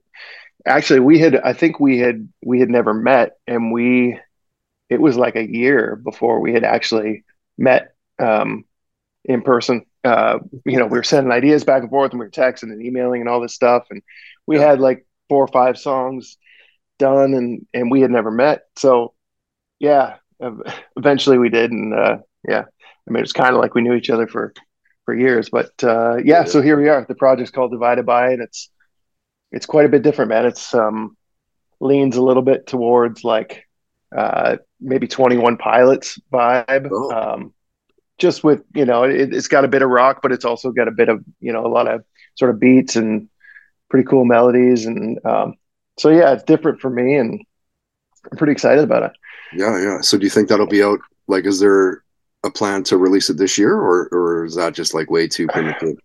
actually, 0.67 1.01
we 1.01 1.19
had 1.19 1.37
I 1.37 1.53
think 1.53 1.81
we 1.81 1.99
had 1.99 2.29
we 2.45 2.61
had 2.61 2.71
never 2.71 2.95
met, 2.95 3.37
and 3.47 3.73
we 3.73 4.19
it 4.89 5.01
was 5.01 5.17
like 5.17 5.37
a 5.37 5.51
year 5.51 5.97
before 5.97 6.41
we 6.41 6.53
had 6.53 6.65
actually 6.65 7.25
met 7.59 7.95
um, 8.19 8.65
in 9.25 9.43
person. 9.43 9.85
Uh, 10.03 10.39
you 10.65 10.79
know, 10.79 10.87
we 10.87 10.99
were 10.99 11.03
sending 11.03 11.33
ideas 11.33 11.65
back 11.65 11.83
and 11.83 11.91
forth, 11.91 12.13
and 12.13 12.21
we 12.21 12.27
were 12.27 12.31
texting 12.31 12.73
and 12.73 12.83
emailing 12.83 13.21
and 13.21 13.29
all 13.29 13.41
this 13.41 13.55
stuff, 13.55 13.87
and 13.91 14.03
we 14.47 14.59
yeah. 14.59 14.67
had 14.67 14.81
like 14.81 15.07
four 15.29 15.45
or 15.45 15.49
five 15.49 15.79
songs 15.79 16.39
done, 16.99 17.35
and 17.35 17.67
and 17.75 17.91
we 17.91 18.01
had 18.01 18.11
never 18.11 18.31
met. 18.31 18.63
So, 18.77 19.15
yeah, 19.79 20.17
eventually 20.97 21.39
we 21.39 21.49
did, 21.49 21.71
and 21.71 21.93
uh, 21.93 22.19
yeah, 22.49 22.65
I 23.09 23.11
mean, 23.11 23.23
it's 23.23 23.33
kind 23.33 23.55
of 23.55 23.61
like 23.61 23.75
we 23.75 23.83
knew 23.83 23.95
each 23.95 24.11
other 24.11 24.27
for 24.27 24.55
for 25.05 25.15
years. 25.15 25.51
But 25.51 25.73
uh, 25.83 26.17
yeah, 26.25 26.45
so 26.45 26.63
here 26.63 26.81
we 26.81 26.89
are. 26.89 27.05
The 27.07 27.15
project's 27.15 27.51
called 27.51 27.73
Divided 27.73 28.07
by, 28.07 28.31
and 28.31 28.43
it's 28.43 28.71
it's 29.53 29.67
quite 29.67 29.87
a 29.87 29.91
bit 29.91 30.03
different, 30.03 30.31
man. 30.31 30.47
It's 30.47 30.75
um, 30.75 31.17
leans 31.81 32.17
a 32.17 32.23
little 32.23 32.43
bit 32.43 32.67
towards 32.67 33.25
like 33.25 33.65
uh, 34.17 34.57
maybe 34.81 35.09
Twenty 35.09 35.37
One 35.37 35.57
Pilots 35.57 36.19
vibe. 36.33 36.89
Oh. 36.91 37.11
Um, 37.11 37.53
just 38.21 38.45
with 38.45 38.63
you 38.75 38.85
know, 38.85 39.03
it, 39.03 39.33
has 39.33 39.49
got 39.49 39.65
a 39.65 39.69
bit 39.69 39.83
of 39.83 39.91
rock, 39.91 40.21
but 40.23 40.31
it's 40.31 40.45
also 40.45 40.71
got 40.71 40.87
a 40.87 40.93
bit 40.93 41.09
of 41.09 41.25
you 41.41 41.53
know 41.53 41.67
a 41.67 41.69
lot 41.69 41.89
of 41.89 42.05
sort 42.37 42.51
of 42.51 42.61
beats 42.61 42.95
and 42.95 43.29
pretty 43.89 44.07
cool 44.07 44.25
melodies, 44.25 44.87
and 44.87 45.19
um, 45.25 45.55
so 45.99 46.11
yeah, 46.11 46.33
it's 46.33 46.45
different 46.45 46.81
for 46.81 46.91
me, 46.91 47.17
and 47.17 47.41
I'm 48.31 48.39
pretty 48.39 48.53
excited 48.53 48.85
about 48.85 49.03
it. 49.03 49.13
Yeah, 49.53 49.83
yeah. 49.83 50.01
So 50.03 50.17
do 50.17 50.25
you 50.25 50.31
think 50.31 50.49
that'll 50.49 50.67
be 50.67 50.83
out? 50.83 51.01
Like, 51.27 51.47
is 51.47 51.59
there 51.59 52.05
a 52.45 52.51
plan 52.51 52.85
to 52.85 52.97
release 52.97 53.31
it 53.31 53.39
this 53.39 53.59
year, 53.59 53.75
or 53.75 54.09
or 54.13 54.45
is 54.45 54.55
that 54.55 54.75
just 54.75 54.95
like 54.95 55.11
way 55.11 55.27
too 55.27 55.49
primitive? 55.49 55.97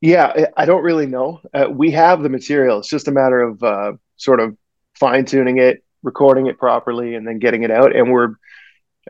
Yeah, 0.00 0.46
I 0.56 0.66
don't 0.66 0.82
really 0.82 1.06
know. 1.06 1.40
Uh, 1.54 1.68
we 1.70 1.90
have 1.92 2.22
the 2.22 2.28
material. 2.28 2.78
It's 2.78 2.88
just 2.88 3.08
a 3.08 3.12
matter 3.12 3.40
of 3.40 3.62
uh, 3.62 3.92
sort 4.16 4.40
of 4.40 4.56
fine 4.98 5.24
tuning 5.24 5.58
it, 5.58 5.82
recording 6.02 6.46
it 6.46 6.58
properly, 6.58 7.14
and 7.14 7.26
then 7.26 7.38
getting 7.38 7.62
it 7.62 7.70
out. 7.70 7.94
And 7.94 8.10
we're 8.10 8.34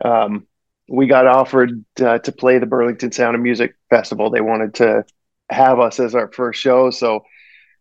um, 0.03 0.47
we 0.87 1.07
got 1.07 1.27
offered 1.27 1.83
uh, 2.01 2.19
to 2.19 2.31
play 2.31 2.59
the 2.59 2.65
Burlington 2.65 3.11
Sound 3.11 3.35
of 3.35 3.41
Music 3.41 3.75
Festival. 3.89 4.29
They 4.29 4.41
wanted 4.41 4.75
to 4.75 5.05
have 5.49 5.79
us 5.79 5.99
as 5.99 6.15
our 6.15 6.31
first 6.31 6.59
show, 6.59 6.89
so 6.89 7.23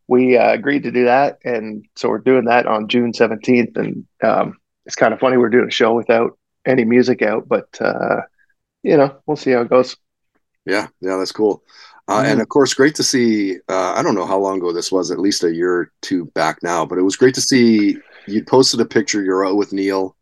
we 0.09 0.37
uh, 0.37 0.53
agreed 0.53 0.83
to 0.85 0.91
do 0.91 1.05
that. 1.05 1.39
And 1.45 1.87
so 1.97 2.09
we're 2.09 2.19
doing 2.19 2.45
that 2.47 2.67
on 2.67 2.89
June 2.89 3.13
seventeenth. 3.13 3.77
And 3.77 4.07
um, 4.23 4.59
it's 4.87 4.97
kind 4.97 5.13
of 5.13 5.21
funny 5.21 5.37
we're 5.37 5.49
doing 5.51 5.69
a 5.69 5.73
show 5.73 5.95
without 5.95 6.39
any 6.67 6.85
music 6.85 7.23
out, 7.23 7.49
but 7.49 7.69
uh, 7.81 8.23
you 8.83 8.97
know, 8.97 9.17
we'll 9.27 9.37
see 9.37 9.51
how 9.51 9.63
it 9.63 9.71
goes. 9.71 9.97
Yeah, 10.67 10.89
yeah, 11.01 11.17
that's 11.17 11.33
cool. 11.33 11.63
Uh, 12.07 12.23
mm 12.23 12.33
And 12.33 12.41
of 12.41 12.49
course, 12.49 12.75
great 12.75 12.95
to 12.97 13.03
see. 13.03 13.57
Uh, 13.69 13.95
I 13.95 14.03
don't 14.03 14.15
know 14.15 14.27
how 14.27 14.39
long 14.39 14.59
ago 14.59 14.73
this 14.73 14.93
was, 14.93 15.11
at 15.11 15.19
least 15.19 15.45
a 15.45 15.55
year 15.55 15.73
or 15.73 15.93
two 16.03 16.27
back 16.27 16.63
now, 16.63 16.85
but 16.85 16.99
it 16.99 17.03
was 17.03 17.17
great 17.17 17.35
to 17.35 17.41
see 17.41 17.97
you 18.27 18.45
posted 18.45 18.81
a 18.81 18.85
picture. 18.85 19.23
You're 19.23 19.47
out 19.47 19.57
with 19.57 19.73
Neil 19.73 20.17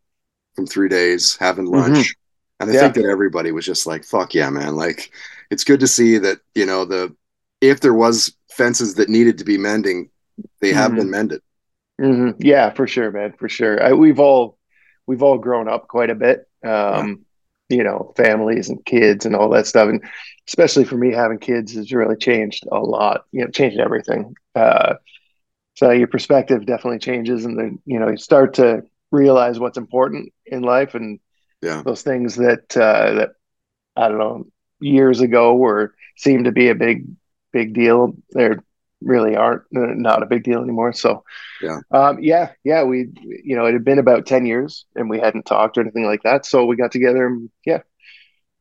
from 0.55 0.67
three 0.67 0.89
days 0.89 1.37
having 1.37 1.67
mm-hmm. 1.67 1.93
lunch. 1.93 2.15
And 2.63 2.71
I 2.71 2.75
yeah. 2.75 2.81
think 2.81 2.95
that 2.95 3.11
everybody 3.11 3.53
was 3.53 3.67
just 3.67 3.87
like, 3.87 4.05
fuck 4.05 4.35
yeah, 4.35 4.51
man. 4.51 4.77
Like, 4.77 5.13
it's 5.51 5.65
good 5.65 5.81
to 5.81 5.87
see 5.87 6.19
that, 6.19 6.39
you 6.55 6.67
know, 6.67 6.85
the, 6.85 7.15
if 7.61 7.81
there 7.81 7.95
was 7.95 8.35
fences 8.51 8.95
that 8.95 9.09
needed 9.09 9.39
to 9.39 9.45
be 9.45 9.59
mending, 9.59 10.11
they 10.61 10.71
mm-hmm. 10.71 10.79
have 10.79 10.95
been 10.95 11.11
mended. 11.11 11.43
Mm-hmm. 12.01 12.41
Yeah, 12.41 12.71
for 12.71 12.87
sure, 12.87 13.11
man. 13.11 13.35
For 13.39 13.49
sure. 13.49 13.83
I, 13.83 13.93
we've 13.93 14.19
all, 14.19 14.59
we've 15.07 15.23
all 15.23 15.39
grown 15.39 15.69
up 15.69 15.89
quite 15.89 16.11
a 16.11 16.15
bit. 16.15 16.49
Um, 16.65 17.25
you 17.73 17.83
know 17.83 18.13
families 18.17 18.69
and 18.69 18.85
kids 18.85 19.25
and 19.25 19.35
all 19.35 19.49
that 19.49 19.67
stuff 19.67 19.89
and 19.89 20.05
especially 20.47 20.85
for 20.85 20.97
me 20.97 21.13
having 21.13 21.39
kids 21.39 21.73
has 21.73 21.93
really 21.93 22.17
changed 22.17 22.65
a 22.71 22.79
lot 22.79 23.25
you 23.33 23.43
know 23.43 23.51
changed 23.51 23.81
everything 23.81 24.35
uh, 24.55 24.95
so 25.75 25.91
your 25.91 26.07
perspective 26.07 26.67
definitely 26.67 26.99
changes 26.99 27.45
and 27.45 27.59
then 27.59 27.79
you 27.87 27.99
know 27.99 28.11
you 28.11 28.17
start 28.17 28.55
to 28.55 28.83
realize 29.11 29.59
what's 29.59 29.79
important 29.79 30.33
in 30.47 30.63
life 30.63 30.95
and 30.95 31.19
yeah 31.63 31.83
those 31.83 32.03
things 32.03 32.37
that 32.37 32.77
uh, 32.77 33.15
that 33.15 33.31
i 33.97 34.09
don't 34.09 34.19
know 34.19 34.47
years 34.81 35.21
ago 35.21 35.55
were 35.55 35.95
seemed 36.17 36.45
to 36.45 36.53
be 36.53 36.69
a 36.69 36.75
big 36.75 37.07
big 37.53 37.75
deal 37.75 38.15
they're 38.31 38.63
really 39.05 39.37
aren't 39.37 39.63
not 39.71 40.23
a 40.23 40.27
big 40.27 40.45
deal 40.45 40.63
anymore. 40.63 40.93
So 40.93 41.25
yeah, 41.61 41.81
um, 41.91 42.19
yeah, 42.21 42.53
yeah. 42.65 42.83
We 42.85 43.09
you 43.25 43.57
know 43.57 43.67
it 43.67 43.73
had 43.73 43.85
been 43.85 43.99
about 43.99 44.27
ten 44.27 44.47
years 44.47 44.87
and 44.95 45.11
we 45.11 45.19
hadn't 45.19 45.47
talked 45.47 45.77
or 45.77 45.83
anything 45.83 46.05
like 46.05 46.23
that. 46.23 46.47
So 46.47 46.65
we 46.65 46.77
got 46.77 46.93
together 46.93 47.27
and 47.27 47.51
yeah, 47.67 47.81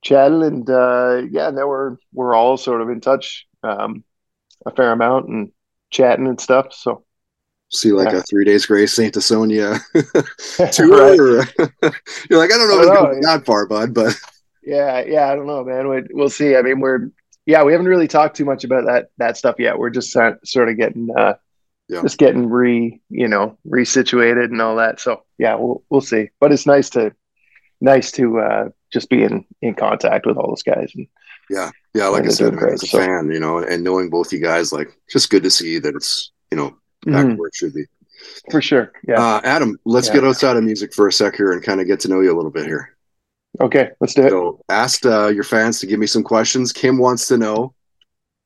chatted 0.01 0.41
and 0.41 0.69
uh, 0.69 1.23
yeah, 1.29 1.49
now 1.49 1.67
we're 1.67 1.97
we're 2.13 2.35
all 2.35 2.57
sort 2.57 2.81
of 2.81 2.89
in 2.89 3.01
touch 3.01 3.45
um, 3.63 4.03
a 4.65 4.71
fair 4.71 4.91
amount 4.91 5.27
and 5.29 5.51
chatting 5.89 6.27
and 6.27 6.39
stuff. 6.39 6.73
So 6.73 7.03
see 7.71 7.91
like 7.91 8.11
yeah. 8.11 8.19
a 8.19 8.21
three 8.21 8.45
days 8.45 8.65
grace 8.65 8.93
Saint 8.93 9.15
Asonia 9.15 9.79
tour. 10.73 11.45
You're 12.29 12.39
like 12.39 12.53
I 12.53 12.57
don't 12.57 12.69
know 12.69 12.81
if 12.81 12.87
it's 12.87 12.97
going 12.97 13.21
that 13.21 13.45
far, 13.45 13.65
bud, 13.65 13.93
but 13.93 14.15
yeah, 14.63 15.03
yeah, 15.05 15.31
I 15.31 15.35
don't 15.35 15.47
know, 15.47 15.63
man. 15.63 15.87
We, 15.87 16.03
we'll 16.11 16.29
see. 16.29 16.55
I 16.55 16.61
mean, 16.61 16.79
we're 16.79 17.09
yeah, 17.45 17.63
we 17.63 17.71
haven't 17.71 17.87
really 17.87 18.07
talked 18.07 18.35
too 18.35 18.45
much 18.45 18.63
about 18.63 18.85
that 18.85 19.09
that 19.17 19.37
stuff 19.37 19.55
yet. 19.57 19.77
We're 19.77 19.89
just 19.89 20.11
sort 20.11 20.69
of 20.69 20.77
getting 20.77 21.09
uh, 21.17 21.35
yeah. 21.87 22.01
just 22.01 22.17
getting 22.17 22.49
re 22.49 23.01
you 23.09 23.27
know 23.27 23.57
resituated 23.67 24.45
and 24.45 24.61
all 24.61 24.75
that. 24.75 24.99
So 24.99 25.23
yeah, 25.37 25.55
we'll 25.55 25.83
we'll 25.89 26.01
see. 26.01 26.29
But 26.39 26.51
it's 26.51 26.65
nice 26.65 26.89
to 26.91 27.13
nice 27.79 28.11
to 28.13 28.39
uh, 28.39 28.69
just 28.91 29.09
be 29.09 29.23
in 29.23 29.45
in 29.61 29.75
contact 29.75 30.25
with 30.25 30.37
all 30.37 30.49
those 30.49 30.63
guys. 30.63 30.91
And, 30.95 31.07
yeah, 31.49 31.71
yeah. 31.93 32.07
Like 32.07 32.25
I 32.25 32.29
said, 32.29 32.55
great, 32.55 32.73
as 32.73 32.83
a 32.83 32.87
so. 32.87 32.97
fan, 32.97 33.31
you 33.31 33.39
know, 33.39 33.57
and 33.57 33.83
knowing 33.83 34.09
both 34.09 34.31
you 34.31 34.39
guys, 34.39 34.71
like 34.71 34.97
just 35.09 35.29
good 35.29 35.43
to 35.43 35.49
see 35.49 35.79
that 35.79 35.95
it's 35.95 36.31
you 36.51 36.57
know 36.57 36.75
back 37.05 37.25
mm-hmm. 37.25 37.35
where 37.35 37.47
it 37.47 37.55
should 37.55 37.73
be. 37.73 37.85
For 38.51 38.61
sure. 38.61 38.91
Yeah. 39.07 39.19
Uh, 39.19 39.41
Adam, 39.43 39.77
let's 39.85 40.07
yeah. 40.07 40.15
get 40.15 40.23
outside 40.25 40.57
of 40.57 40.63
music 40.63 40.93
for 40.93 41.07
a 41.07 41.13
sec 41.13 41.35
here 41.35 41.51
and 41.53 41.63
kind 41.63 41.81
of 41.81 41.87
get 41.87 41.99
to 42.01 42.07
know 42.07 42.21
you 42.21 42.33
a 42.33 42.37
little 42.37 42.51
bit 42.51 42.65
here. 42.65 42.95
Okay, 43.59 43.89
let's 43.99 44.13
do 44.13 44.23
it. 44.23 44.29
So, 44.29 44.63
asked 44.69 45.05
uh, 45.05 45.27
your 45.27 45.43
fans 45.43 45.79
to 45.79 45.87
give 45.87 45.99
me 45.99 46.07
some 46.07 46.23
questions. 46.23 46.71
Kim 46.71 46.97
wants 46.97 47.27
to 47.27 47.37
know 47.37 47.73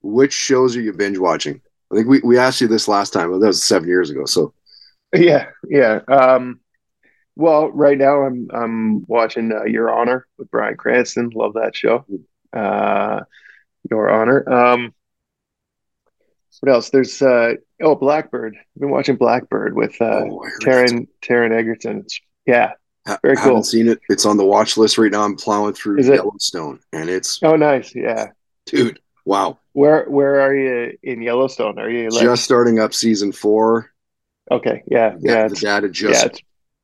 which 0.01 0.33
shows 0.33 0.75
are 0.75 0.81
you 0.81 0.93
binge 0.93 1.17
watching? 1.17 1.61
I 1.91 1.95
think 1.95 2.07
we, 2.07 2.21
we 2.23 2.37
asked 2.37 2.61
you 2.61 2.67
this 2.67 2.87
last 2.87 3.13
time. 3.13 3.29
Well, 3.29 3.39
that 3.39 3.47
was 3.47 3.63
seven 3.63 3.87
years 3.87 4.09
ago. 4.09 4.25
So, 4.25 4.53
yeah, 5.13 5.47
yeah. 5.69 5.99
Um, 6.07 6.59
well, 7.35 7.69
right 7.69 7.97
now 7.97 8.23
I'm 8.23 8.47
I'm 8.51 9.05
watching 9.05 9.51
uh, 9.51 9.65
Your 9.65 9.93
Honor 9.93 10.25
with 10.37 10.49
Bryan 10.49 10.77
Cranston. 10.77 11.29
Love 11.35 11.53
that 11.53 11.75
show. 11.75 12.05
Uh, 12.51 13.21
Your 13.89 14.09
Honor. 14.09 14.49
Um, 14.51 14.93
what 16.61 16.71
else? 16.71 16.89
There's 16.89 17.21
uh, 17.21 17.55
oh 17.81 17.95
Blackbird. 17.95 18.55
I've 18.55 18.79
been 18.79 18.91
watching 18.91 19.15
Blackbird 19.15 19.75
with 19.75 19.99
uh, 20.01 20.23
oh, 20.25 20.45
Taron 20.61 21.07
Taron 21.23 21.51
Egerton. 21.51 21.99
It's, 21.99 22.19
yeah, 22.45 22.73
very 23.21 23.35
cool. 23.35 23.45
Haven't 23.45 23.63
seen 23.65 23.87
it. 23.87 23.99
It's 24.09 24.25
on 24.25 24.37
the 24.37 24.45
watch 24.45 24.77
list 24.77 24.97
right 24.97 25.11
now. 25.11 25.23
I'm 25.23 25.35
plowing 25.35 25.73
through 25.73 25.99
Is 25.99 26.07
Yellowstone, 26.07 26.75
it? 26.75 26.99
and 26.99 27.09
it's 27.09 27.41
oh 27.43 27.55
nice, 27.55 27.93
yeah, 27.95 28.31
dude. 28.65 28.99
Wow. 29.25 29.59
Where 29.73 30.05
where 30.09 30.39
are 30.39 30.55
you 30.55 30.97
in 31.03 31.21
Yellowstone? 31.21 31.79
Are 31.79 31.89
you 31.89 32.09
like... 32.09 32.23
just 32.23 32.43
starting 32.43 32.79
up 32.79 32.93
season 32.93 33.31
four? 33.31 33.91
Okay, 34.51 34.83
yeah, 34.87 35.15
yeah. 35.19 35.31
yeah 35.31 35.47
the 35.47 35.55
dad 35.55 35.91
just 35.91 36.23
yeah, 36.23 36.39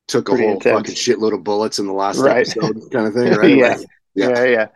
took 0.08 0.30
a 0.30 0.36
whole 0.36 0.54
intense. 0.54 0.90
fucking 0.90 0.96
shitload 0.96 1.34
of 1.34 1.44
bullets 1.44 1.80
in 1.80 1.86
the 1.86 1.94
last 1.94 2.18
right. 2.18 2.48
episode, 2.48 2.92
kind 2.92 3.08
of 3.08 3.14
thing, 3.14 3.34
right? 3.38 3.56
yeah. 3.56 3.68
Like, 3.68 3.88
yeah, 4.16 4.30
yeah, 4.30 4.44
yeah. 4.44 4.68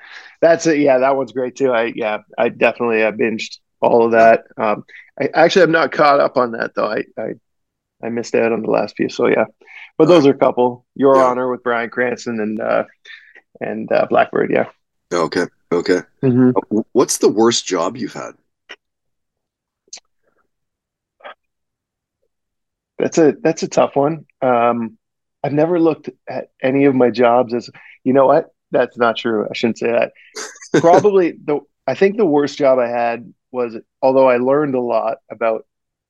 That's 0.42 0.68
it. 0.68 0.80
Yeah, 0.80 1.00
that 1.00 1.16
one's 1.18 1.32
great 1.32 1.56
too. 1.56 1.72
I 1.72 1.92
yeah, 1.96 2.20
I 2.38 2.50
definitely 2.50 3.04
I 3.04 3.12
binged 3.12 3.58
all 3.82 4.06
of 4.06 4.12
that. 4.12 4.44
Um, 4.58 4.86
I 5.20 5.30
actually 5.34 5.64
I'm 5.64 5.72
not 5.72 5.92
caught 5.92 6.20
up 6.20 6.38
on 6.38 6.52
that 6.52 6.76
though. 6.76 6.88
I 6.88 7.04
I, 7.18 7.34
I 8.04 8.10
missed 8.10 8.36
out 8.36 8.52
on 8.52 8.62
the 8.62 8.72
last 8.72 8.96
few. 8.98 9.10
So 9.10 9.28
yeah, 9.28 9.46
but 9.98 10.08
those 10.08 10.26
are 10.26 10.32
a 10.32 10.38
couple. 10.38 10.86
Your 10.96 11.16
yeah. 11.16 11.26
Honor 11.26 11.50
with 11.50 11.64
Bryan 11.64 11.90
Cranston 11.90 12.40
and 12.40 12.60
uh, 12.60 12.84
and 13.62 13.92
uh, 13.92 14.08
Blackbird. 14.10 14.52
Yeah. 14.52 14.70
Okay. 15.14 15.46
Okay. 15.72 16.02
Mm-hmm. 16.22 16.80
What's 16.92 17.18
the 17.18 17.30
worst 17.30 17.66
job 17.66 17.98
you've 17.98 18.14
had? 18.14 18.32
That's 22.98 23.18
a 23.18 23.36
that's 23.42 23.64
a 23.64 23.68
tough 23.68 23.96
one. 23.96 24.26
Um, 24.42 24.98
I've 25.44 25.54
never 25.54 25.80
looked 25.80 26.10
at 26.28 26.50
any 26.62 26.86
of 26.86 26.96
my 26.96 27.10
jobs 27.10 27.54
as 27.54 27.70
you 28.04 28.14
know 28.14 28.28
what. 28.28 28.52
That's 28.72 28.98
not 28.98 29.16
true. 29.16 29.48
I 29.50 29.54
shouldn't 29.54 29.78
say 29.78 29.92
that. 29.92 30.12
Probably 30.82 31.34
the 31.34 31.60
I 31.88 31.96
think 31.96 32.18
the 32.18 32.26
worst 32.26 32.58
job 32.58 32.80
I 32.80 32.88
had 32.88 33.34
was 33.56 33.78
although 34.02 34.30
I 34.30 34.38
learned 34.38 34.76
a 34.76 34.82
lot 34.82 35.18
about 35.32 35.66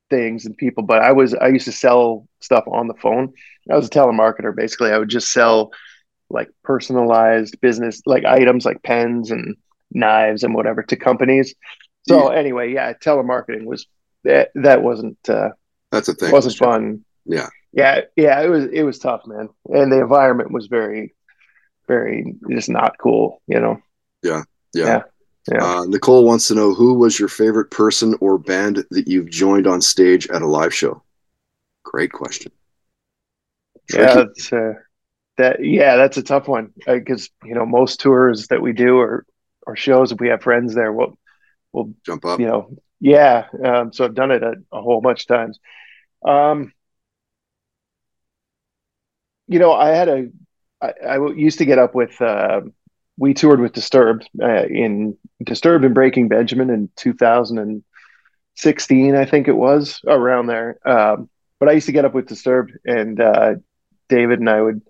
things 0.10 0.46
and 0.46 0.58
people, 0.58 0.84
but 0.84 1.02
I 1.02 1.12
was 1.12 1.34
I 1.34 1.48
used 1.48 1.66
to 1.66 1.72
sell 1.72 2.28
stuff 2.42 2.66
on 2.68 2.88
the 2.88 2.94
phone. 2.96 3.34
I 3.72 3.76
was 3.76 3.88
a 3.88 3.90
telemarketer 3.90 4.56
basically. 4.56 4.92
I 4.92 4.98
would 4.98 5.10
just 5.10 5.32
sell 5.32 5.72
like 6.30 6.50
personalized 6.64 7.62
business 7.62 8.02
like 8.06 8.26
items 8.26 8.66
like 8.66 8.84
pens 8.84 9.32
and 9.32 9.56
knives 9.92 10.44
and 10.44 10.54
whatever 10.54 10.84
to 10.84 10.96
companies. 10.96 11.56
So 12.08 12.32
yeah. 12.32 12.38
anyway, 12.38 12.74
yeah, 12.74 12.94
telemarketing 12.94 13.66
was 13.66 13.88
that 14.24 14.52
that 14.56 14.84
wasn't 14.84 15.18
uh 15.30 15.50
that's 15.92 16.08
a 16.08 16.14
thing. 16.14 16.32
Wasn't 16.32 16.56
fun. 16.56 17.06
Yeah. 17.26 17.50
Yeah, 17.72 18.02
yeah, 18.16 18.42
it 18.42 18.50
was 18.50 18.66
it 18.72 18.84
was 18.84 19.00
tough, 19.00 19.22
man. 19.26 19.50
And 19.66 19.92
the 19.92 20.00
environment 20.00 20.52
was 20.52 20.68
very 20.68 21.14
very 21.88 22.36
just 22.50 22.70
not 22.70 22.98
cool, 22.98 23.42
you 23.48 23.60
know. 23.60 23.80
Yeah. 24.24 24.44
Yeah. 24.74 24.86
yeah. 24.86 25.02
Yeah. 25.52 25.64
Uh, 25.64 25.86
Nicole 25.86 26.26
wants 26.26 26.48
to 26.48 26.56
know 26.56 26.74
who 26.74 26.96
was 26.96 27.20
your 27.20 27.30
favorite 27.30 27.70
person 27.70 28.16
or 28.20 28.38
band 28.38 28.84
that 28.90 29.08
you've 29.08 29.30
joined 29.30 29.68
on 29.68 29.82
stage 29.82 30.28
at 30.30 30.42
a 30.42 30.48
live 30.48 30.74
show. 30.74 31.04
Great 31.84 32.12
question. 32.12 32.52
Tricky. 33.88 34.04
Yeah, 34.04 34.16
that's 34.16 34.54
uh, 34.54 34.74
that. 35.38 35.64
Yeah, 35.64 35.98
that's 35.98 36.18
a 36.18 36.24
tough 36.24 36.48
one 36.48 36.74
because 36.88 37.30
uh, 37.44 37.48
you 37.48 37.54
know 37.54 37.66
most 37.66 38.00
tours 38.00 38.48
that 38.48 38.62
we 38.62 38.74
do 38.74 38.98
or 38.98 39.26
or 39.68 39.76
shows 39.76 40.12
if 40.12 40.20
we 40.20 40.30
have 40.30 40.42
friends 40.42 40.74
there, 40.74 40.92
we'll 40.92 41.16
we'll 41.72 41.94
jump 42.04 42.26
up. 42.26 42.40
You 42.40 42.48
know, 42.48 42.78
yeah. 43.00 43.46
Um, 43.64 43.94
so 43.94 44.06
I've 44.06 44.16
done 44.16 44.32
it 44.32 44.42
a, 44.42 44.56
a 44.72 44.82
whole 44.82 45.02
bunch 45.02 45.22
of 45.22 45.28
times. 45.28 45.60
Um, 46.26 46.74
you 49.48 49.60
know, 49.60 49.74
I 49.74 49.90
had 49.90 50.10
a 50.10 50.30
I, 50.82 50.94
I 51.08 51.28
used 51.28 51.60
to 51.60 51.66
get 51.66 51.78
up 51.78 51.94
with. 51.94 52.20
We 53.18 53.34
toured 53.34 53.62
with 53.62 53.74
Disturbed 53.74 54.30
uh, 54.42 54.66
in 54.66 55.18
Disturbed 55.44 55.86
and 55.86 55.96
Breaking 55.96 56.28
Benjamin 56.28 56.70
in 56.70 56.90
2016, 56.98 59.16
I 59.16 59.26
think 59.26 59.48
it 59.48 59.56
was 59.56 60.02
around 60.06 60.48
there. 60.48 60.78
Um, 60.86 61.30
but 61.60 61.70
I 61.70 61.74
used 61.74 61.86
to 61.86 61.94
get 61.94 62.06
up 62.06 62.14
with 62.14 62.28
Disturbed, 62.28 62.74
and 62.86 63.20
uh, 63.20 63.56
David 64.10 64.40
and 64.40 64.50
I 64.50 64.62
would 64.62 64.82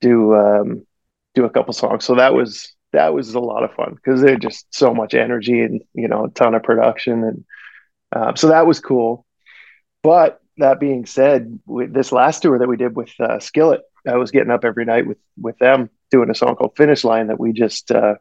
do 0.00 0.34
um, 0.34 0.86
do 1.34 1.44
a 1.44 1.50
couple 1.50 1.72
songs. 1.74 2.04
So 2.04 2.16
that 2.16 2.34
was 2.34 2.72
that 2.92 3.12
was 3.12 3.34
a 3.34 3.40
lot 3.40 3.64
of 3.64 3.74
fun 3.74 3.94
because 3.94 4.20
they're 4.20 4.38
just 4.38 4.66
so 4.74 4.94
much 4.94 5.14
energy 5.14 5.60
and 5.60 5.82
you 5.94 6.08
know 6.08 6.24
a 6.24 6.30
ton 6.30 6.54
of 6.54 6.62
production, 6.62 7.24
and 7.24 7.44
uh, 8.14 8.34
so 8.34 8.48
that 8.48 8.66
was 8.66 8.80
cool. 8.80 9.26
But 10.02 10.40
that 10.56 10.80
being 10.80 11.06
said, 11.06 11.58
this 11.66 12.12
last 12.12 12.42
tour 12.42 12.58
that 12.58 12.68
we 12.68 12.76
did 12.76 12.96
with 12.96 13.10
uh, 13.20 13.38
Skillet, 13.38 13.82
I 14.06 14.16
was 14.16 14.30
getting 14.30 14.50
up 14.50 14.64
every 14.64 14.84
night 14.84 15.06
with 15.06 15.18
with 15.40 15.58
them 15.58 15.90
doing 16.10 16.30
a 16.30 16.34
song 16.34 16.56
called 16.56 16.76
Finish 16.76 17.04
Line 17.04 17.28
that 17.28 17.40
we 17.40 17.52
just 17.52 17.90
uh, 17.90 18.14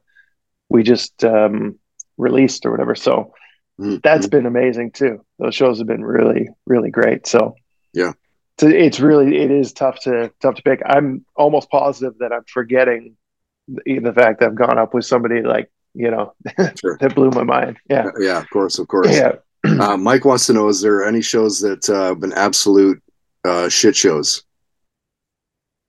we 0.69 0.83
just 0.83 1.23
um, 1.23 1.79
released 2.17 2.65
or 2.65 2.71
whatever. 2.71 2.95
So 2.95 3.33
mm-hmm. 3.79 3.97
that's 4.03 4.27
been 4.27 4.45
amazing 4.45 4.91
too. 4.91 5.25
Those 5.39 5.55
shows 5.55 5.79
have 5.79 5.87
been 5.87 6.03
really 6.03 6.49
really 6.65 6.91
great. 6.91 7.27
So 7.27 7.55
yeah, 7.93 8.13
so 8.59 8.67
it's 8.67 8.99
really 8.99 9.37
it 9.37 9.51
is 9.51 9.73
tough 9.73 9.99
to 10.01 10.31
tough 10.41 10.55
to 10.55 10.61
pick. 10.61 10.81
I'm 10.85 11.25
almost 11.35 11.69
positive 11.69 12.17
that 12.19 12.33
I'm 12.33 12.45
forgetting 12.45 13.15
the, 13.67 13.99
the 13.99 14.13
fact 14.13 14.39
that 14.39 14.47
I've 14.47 14.55
gone 14.55 14.77
up 14.77 14.93
with 14.93 15.05
somebody 15.05 15.41
like 15.41 15.71
you 15.93 16.11
know 16.11 16.33
sure. 16.79 16.97
that 16.99 17.15
blew 17.15 17.29
my 17.29 17.43
mind. 17.43 17.77
Yeah, 17.89 18.09
yeah, 18.19 18.39
of 18.39 18.49
course, 18.49 18.79
of 18.79 18.87
course. 18.87 19.15
Yeah. 19.15 19.33
uh, 19.63 19.97
Mike 19.97 20.25
wants 20.25 20.45
to 20.47 20.53
know: 20.53 20.67
Is 20.67 20.81
there 20.81 21.05
any 21.05 21.21
shows 21.21 21.59
that 21.61 21.89
uh, 21.89 22.07
have 22.07 22.19
been 22.19 22.33
absolute 22.33 23.01
uh, 23.43 23.69
shit 23.69 23.95
shows 23.95 24.43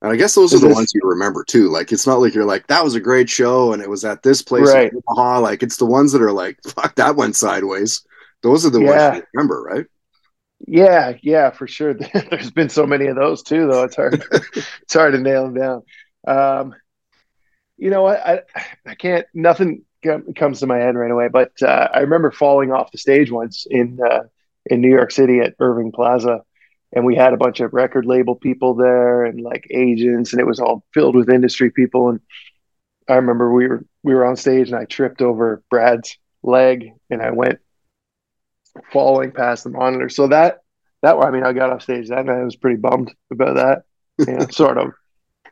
and 0.01 0.11
I 0.11 0.15
guess 0.15 0.35
those 0.35 0.53
are 0.53 0.59
the 0.59 0.73
ones 0.73 0.93
you 0.93 1.01
remember 1.03 1.43
too. 1.43 1.69
Like 1.69 1.91
it's 1.91 2.07
not 2.07 2.21
like 2.21 2.33
you're 2.33 2.45
like 2.45 2.67
that 2.67 2.83
was 2.83 2.95
a 2.95 3.01
great 3.01 3.29
show 3.29 3.73
and 3.73 3.81
it 3.81 3.89
was 3.89 4.05
at 4.05 4.23
this 4.23 4.41
place 4.41 4.67
right. 4.67 4.91
Omaha. 5.07 5.39
Like 5.39 5.61
it's 5.61 5.77
the 5.77 5.85
ones 5.85 6.13
that 6.13 6.21
are 6.21 6.31
like 6.31 6.57
fuck 6.67 6.95
that 6.95 7.15
went 7.15 7.35
sideways. 7.35 8.05
Those 8.41 8.65
are 8.65 8.69
the 8.69 8.81
yeah. 8.81 9.09
ones 9.09 9.17
you 9.17 9.23
remember, 9.33 9.61
right? 9.61 9.85
Yeah, 10.65 11.13
yeah, 11.21 11.49
for 11.51 11.67
sure. 11.67 11.93
There's 12.29 12.51
been 12.51 12.69
so 12.69 12.85
many 12.85 13.07
of 13.07 13.15
those 13.15 13.43
too, 13.43 13.67
though. 13.67 13.83
It's 13.83 13.95
hard. 13.95 14.23
it's 14.81 14.93
hard 14.93 15.13
to 15.13 15.19
nail 15.19 15.49
them 15.49 15.53
down. 15.53 15.83
Um, 16.27 16.75
you 17.77 17.89
know 17.89 18.03
what? 18.03 18.19
I 18.25 18.41
I 18.85 18.95
can't. 18.95 19.25
Nothing 19.33 19.83
comes 20.35 20.59
to 20.59 20.67
my 20.67 20.77
head 20.77 20.95
right 20.95 21.11
away. 21.11 21.27
But 21.27 21.61
uh, 21.61 21.89
I 21.93 21.99
remember 21.99 22.31
falling 22.31 22.71
off 22.71 22.91
the 22.91 22.97
stage 22.97 23.31
once 23.31 23.67
in 23.69 23.99
uh, 24.01 24.23
in 24.65 24.79
New 24.79 24.89
York 24.89 25.11
City 25.11 25.39
at 25.39 25.55
Irving 25.59 25.91
Plaza 25.91 26.43
and 26.93 27.05
we 27.05 27.15
had 27.15 27.33
a 27.33 27.37
bunch 27.37 27.59
of 27.59 27.73
record 27.73 28.05
label 28.05 28.35
people 28.35 28.73
there 28.73 29.23
and 29.25 29.41
like 29.41 29.67
agents 29.71 30.33
and 30.33 30.39
it 30.39 30.47
was 30.47 30.59
all 30.59 30.83
filled 30.93 31.15
with 31.15 31.29
industry 31.29 31.71
people. 31.71 32.09
And 32.09 32.19
i 33.07 33.15
remember 33.15 33.51
we 33.51 33.67
were 33.67 33.85
we 34.03 34.13
were 34.13 34.25
on 34.25 34.35
stage 34.35 34.69
and 34.69 34.77
i 34.77 34.85
tripped 34.85 35.21
over 35.21 35.63
brad's 35.69 36.17
leg 36.43 36.91
and 37.09 37.21
i 37.21 37.31
went 37.31 37.59
falling 38.91 39.31
past 39.31 39.63
the 39.63 39.69
monitor. 39.69 40.09
So 40.09 40.27
that 40.27 40.59
that 41.01 41.17
i 41.17 41.31
mean 41.31 41.43
i 41.43 41.53
got 41.53 41.71
off 41.71 41.83
stage 41.83 42.09
that 42.09 42.25
night. 42.25 42.39
I 42.39 42.43
was 42.43 42.55
pretty 42.55 42.77
bummed 42.77 43.13
about 43.31 43.55
that. 43.55 43.83
Yeah 44.27 44.47
sort 44.51 44.77
of 44.77 44.93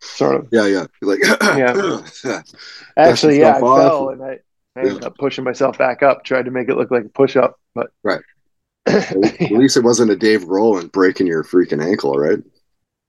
sort 0.02 0.36
of. 0.36 0.48
Yeah 0.52 0.66
yeah. 0.66 0.86
Like 1.02 1.20
yeah. 1.24 2.42
Actually 2.98 3.40
yeah 3.40 3.58
i 3.58 3.62
off. 3.62 3.80
fell 3.80 4.10
and 4.10 4.24
i, 4.24 4.40
I 4.76 4.80
ended 4.80 5.02
yeah. 5.02 5.08
up 5.08 5.18
pushing 5.18 5.44
myself 5.44 5.78
back 5.78 6.04
up 6.04 6.24
tried 6.24 6.46
to 6.46 6.52
make 6.52 6.70
it 6.70 6.78
look 6.78 6.92
like 6.92 7.06
a 7.06 7.10
push-up 7.10 7.60
but 7.74 7.88
right 8.04 8.22
at 8.88 9.52
least 9.52 9.78
it 9.78 9.84
wasn't 9.84 10.12
a 10.12 10.16
Dave 10.16 10.42
Grohl 10.42 10.80
and 10.80 10.92
breaking 10.92 11.28
your 11.28 11.44
freaking 11.44 11.84
ankle, 11.84 12.18
right? 12.18 12.40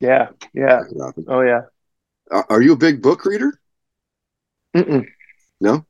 Yeah, 0.01 0.29
yeah. 0.53 0.83
Oh 1.27 1.41
yeah. 1.41 1.63
Are 2.31 2.61
you 2.61 2.73
a 2.73 2.77
big 2.77 3.03
book 3.03 3.25
reader? 3.25 3.59
Mm-mm. 4.77 5.07
No, 5.61 5.85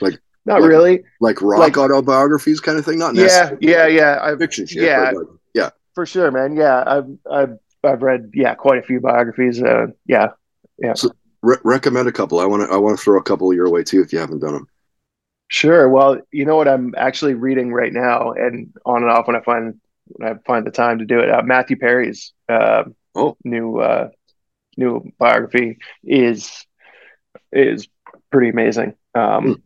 like 0.00 0.18
not 0.44 0.62
like, 0.62 0.68
really. 0.68 1.04
Like 1.20 1.42
rock 1.42 1.60
like, 1.60 1.76
autobiographies, 1.76 2.60
kind 2.60 2.78
of 2.78 2.84
thing. 2.84 2.98
Not 2.98 3.14
yeah, 3.14 3.50
yeah, 3.60 3.86
yeah. 3.86 4.18
I've, 4.20 4.38
fiction 4.38 4.66
shit. 4.66 4.82
Yeah, 4.82 5.10
like, 5.10 5.26
yeah, 5.54 5.70
for 5.94 6.06
sure, 6.06 6.30
man. 6.30 6.56
Yeah, 6.56 6.82
I've 6.86 7.08
I've 7.30 7.58
I've 7.84 8.02
read 8.02 8.30
yeah 8.34 8.54
quite 8.54 8.78
a 8.78 8.82
few 8.82 9.00
biographies. 9.00 9.62
Uh, 9.62 9.88
yeah, 10.06 10.28
yeah. 10.78 10.94
So 10.94 11.10
re- 11.42 11.58
recommend 11.64 12.08
a 12.08 12.12
couple. 12.12 12.40
I 12.40 12.46
want 12.46 12.68
to 12.68 12.74
I 12.74 12.78
want 12.78 12.98
to 12.98 13.04
throw 13.04 13.18
a 13.18 13.22
couple 13.22 13.52
your 13.52 13.68
way 13.68 13.84
too 13.84 14.00
if 14.00 14.12
you 14.12 14.18
haven't 14.18 14.40
done 14.40 14.54
them. 14.54 14.68
Sure. 15.48 15.88
Well, 15.88 16.20
you 16.30 16.44
know 16.44 16.56
what 16.56 16.68
I'm 16.68 16.94
actually 16.96 17.34
reading 17.34 17.72
right 17.72 17.92
now, 17.92 18.32
and 18.32 18.72
on 18.84 19.02
and 19.02 19.10
off 19.10 19.26
when 19.26 19.36
I 19.36 19.40
find 19.40 19.80
when 20.06 20.30
I 20.30 20.34
find 20.46 20.66
the 20.66 20.70
time 20.70 20.98
to 20.98 21.06
do 21.06 21.20
it. 21.20 21.30
Uh, 21.30 21.42
Matthew 21.42 21.76
Perry's 21.76 22.32
uh, 22.48 22.84
oh. 23.14 23.36
new 23.44 23.78
uh, 23.78 24.10
new 24.76 25.10
biography 25.18 25.78
is 26.04 26.66
is 27.50 27.88
pretty 28.30 28.50
amazing. 28.50 28.94
Um, 29.14 29.44
mm. 29.44 29.62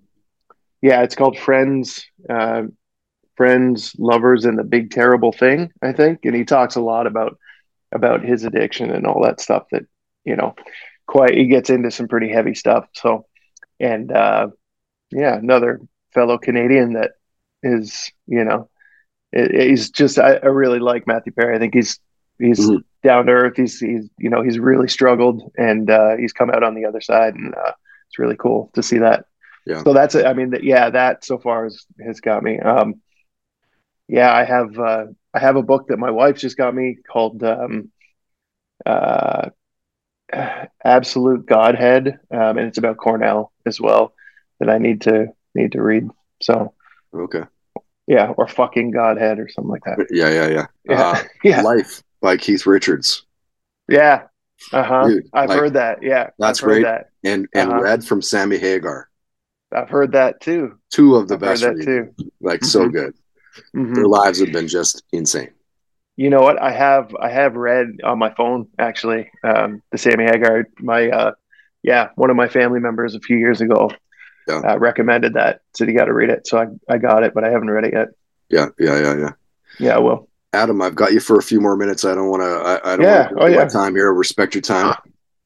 Yeah, 0.83 1.03
it's 1.03 1.15
called 1.15 1.39
Friends, 1.39 2.05
uh, 2.29 2.65
Friends, 3.37 3.95
Lovers, 3.99 4.45
and 4.45 4.59
the 4.59 4.65
Big 4.65 4.91
Terrible 4.91 5.33
Thing. 5.33 5.73
I 5.83 5.93
think, 5.93 6.25
and 6.25 6.35
he 6.35 6.45
talks 6.45 6.77
a 6.77 6.81
lot 6.81 7.09
about 7.09 7.39
about 7.93 8.25
his 8.25 8.45
addiction 8.45 8.91
and 8.91 9.07
all 9.07 9.23
that 9.25 9.41
stuff. 9.41 9.65
That 9.73 9.85
you 10.25 10.37
know, 10.37 10.55
quite 11.07 11.35
he 11.35 11.47
gets 11.47 11.71
into 11.71 11.91
some 11.91 12.07
pretty 12.07 12.29
heavy 12.29 12.55
stuff. 12.55 12.87
So, 12.95 13.27
and 13.81 14.13
uh, 14.13 14.49
yeah, 15.13 15.37
another 15.37 15.81
fellow 16.13 16.39
Canadian 16.39 16.95
that 16.95 17.13
is, 17.63 18.11
you 18.27 18.45
know, 18.45 18.69
he's 19.33 19.91
just 19.91 20.19
I, 20.19 20.35
I 20.35 20.47
really 20.47 20.79
like 20.79 21.07
Matthew 21.07 21.33
Perry. 21.33 21.57
I 21.57 21.59
think 21.59 21.75
he's 21.75 21.99
he's 22.39 22.61
mm-hmm. 22.61 22.79
down 23.03 23.27
to 23.27 23.33
earth. 23.33 23.57
He's 23.57 23.79
he's 23.79 24.09
you 24.19 24.31
know 24.31 24.43
he's 24.43 24.59
really 24.59 24.89
struggled 24.89 25.51
and 25.57 25.91
uh, 25.91 26.17
he's 26.17 26.33
come 26.33 26.51
out 26.51 26.63
on 26.63 26.75
the 26.75 26.85
other 26.85 27.01
side, 27.01 27.35
and 27.35 27.55
uh, 27.55 27.73
it's 28.09 28.19
really 28.19 28.37
cool 28.37 28.71
to 28.75 28.83
see 28.83 28.99
that. 28.99 29.25
Yeah. 29.67 29.83
So 29.83 29.93
that's 29.93 30.15
it. 30.15 30.27
I 30.27 30.35
mean 30.35 30.51
that 30.51 30.65
yeah 30.65 30.91
that 30.91 31.25
so 31.25 31.39
far 31.39 31.65
has 31.65 31.87
has 32.05 32.21
got 32.21 32.43
me. 32.43 32.59
Um, 32.59 33.01
yeah, 34.09 34.33
I 34.33 34.45
have 34.45 34.79
uh, 34.79 35.07
I 35.33 35.39
have 35.39 35.57
a 35.57 35.63
book 35.63 35.89
that 35.89 35.99
my 35.99 36.11
wife 36.11 36.37
just 36.37 36.57
got 36.57 36.75
me 36.75 36.99
called 37.11 37.43
um, 37.43 37.91
uh, 38.85 39.51
Absolute 40.85 41.47
Godhead, 41.47 42.19
um, 42.31 42.59
and 42.59 42.69
it's 42.69 42.79
about 42.79 42.99
Cornell 42.99 43.53
as 43.65 43.81
well 43.81 44.15
that 44.63 44.71
I 44.71 44.79
need 44.79 45.01
to 45.03 45.27
need 45.55 45.73
to 45.73 45.83
read. 45.83 46.09
So 46.41 46.73
okay, 47.13 47.43
yeah, 48.07 48.29
or 48.37 48.47
fucking 48.47 48.93
Godhead 48.93 49.41
or 49.41 49.49
something 49.49 49.71
like 49.71 49.83
that. 49.85 50.07
Yeah, 50.11 50.31
yeah, 50.31 50.49
yeah. 50.49 50.67
Yeah, 50.85 51.03
uh, 51.03 51.23
yeah. 51.45 51.63
Life 51.63 52.03
by 52.21 52.37
Keith 52.37 52.65
Richards. 52.65 53.25
Yeah, 53.89 54.25
uh 54.73 54.85
huh. 54.85 55.11
I've 55.33 55.49
like, 55.49 55.59
heard 55.59 55.73
that. 55.75 56.03
Yeah, 56.03 56.31
that's 56.39 56.61
great. 56.61 56.85
That. 56.85 57.11
And 57.25 57.49
and 57.55 57.71
uh-huh. 57.71 57.83
Red 57.83 58.05
from 58.05 58.23
Sammy 58.23 58.59
Hagar. 58.59 59.09
I've 59.75 59.89
heard 59.89 60.13
that 60.13 60.41
too. 60.41 60.79
Two 60.91 61.17
of 61.17 61.27
the 61.27 61.35
I've 61.35 61.41
best. 61.41 61.65
Heard 61.65 61.79
that 61.79 61.85
too. 61.85 62.15
Like 62.41 62.61
mm-hmm. 62.61 62.67
so 62.67 62.89
good. 62.89 63.15
Mm-hmm. 63.75 63.95
Their 63.95 64.07
lives 64.07 64.39
have 64.39 64.53
been 64.53 64.69
just 64.69 65.03
insane. 65.13 65.51
You 66.17 66.31
know 66.31 66.41
what? 66.41 66.63
I 66.63 66.71
have 66.71 67.17
I 67.19 67.31
have 67.31 67.57
read 67.57 67.89
on 68.05 68.19
my 68.19 68.33
phone 68.35 68.69
actually 68.79 69.29
um, 69.43 69.83
the 69.91 69.99
Sammy 69.99 70.25
Hagar. 70.25 70.69
My 70.79 71.09
uh, 71.09 71.33
yeah, 71.83 72.11
one 72.15 72.31
of 72.31 72.37
my 72.37 72.49
family 72.49 72.79
members 72.79 73.17
a 73.17 73.21
few 73.21 73.37
years 73.37 73.61
ago 73.61 73.91
yeah. 74.49 74.61
uh, 74.61 74.79
recommended 74.79 75.35
that. 75.35 75.61
Said 75.75 75.89
you 75.89 75.97
got 75.97 76.07
to 76.07 76.15
read 76.15 76.31
it. 76.31 76.47
So 76.47 76.59
I, 76.59 76.67
I 76.93 76.99
got 76.99 77.23
it, 77.23 77.35
but 77.35 77.45
I 77.45 77.51
haven't 77.51 77.71
read 77.71 77.85
it 77.85 77.95
yet. 77.95 78.09
Yeah, 78.49 78.69
yeah, 78.79 79.01
yeah, 79.01 79.17
yeah. 79.17 79.33
Yeah, 79.79 79.97
I 79.97 79.99
will. 79.99 80.29
Adam, 80.53 80.83
I've 80.83 80.95
got 80.95 81.13
you 81.13 81.21
for 81.21 81.39
a 81.39 81.43
few 81.43 81.61
more 81.61 81.77
minutes. 81.77 82.05
I 82.05 82.15
don't 82.15 82.29
want 82.29 82.43
to. 82.43 82.47
I, 82.47 82.93
I, 82.93 82.97
don't 82.97 83.07
Yeah. 83.07 83.31
Oh, 83.37 83.47
yeah. 83.47 83.67
time 83.67 83.95
here. 83.95 84.13
Respect 84.13 84.55
your 84.55 84.63
time. 84.63 84.95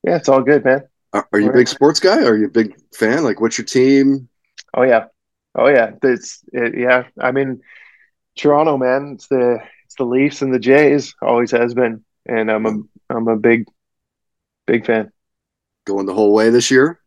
Yeah, 0.02 0.16
it's 0.16 0.28
all 0.28 0.42
good, 0.42 0.64
man. 0.64 0.82
Are, 1.12 1.28
are 1.32 1.40
you 1.40 1.50
a 1.50 1.52
big 1.52 1.68
sports 1.68 2.00
guy? 2.00 2.24
Are 2.24 2.36
you 2.36 2.46
a 2.46 2.50
big 2.50 2.76
fan? 2.94 3.24
Like, 3.24 3.40
what's 3.40 3.56
your 3.56 3.64
team? 3.64 4.28
Oh 4.74 4.82
yeah, 4.82 5.06
oh 5.54 5.68
yeah. 5.68 5.92
It's 6.02 6.44
it, 6.52 6.76
yeah. 6.76 7.04
I 7.18 7.32
mean, 7.32 7.62
Toronto, 8.36 8.76
man. 8.76 9.12
It's 9.14 9.28
the 9.28 9.58
it's 9.84 9.94
the 9.94 10.04
Leafs 10.04 10.42
and 10.42 10.52
the 10.52 10.58
Jays. 10.58 11.14
Always 11.22 11.52
has 11.52 11.72
been, 11.72 12.04
and 12.26 12.50
I'm 12.50 12.66
a 12.66 12.78
I'm 13.08 13.28
a 13.28 13.36
big 13.36 13.66
big 14.66 14.84
fan. 14.84 15.10
Going 15.86 16.06
the 16.06 16.14
whole 16.14 16.34
way 16.34 16.50
this 16.50 16.70
year? 16.70 17.00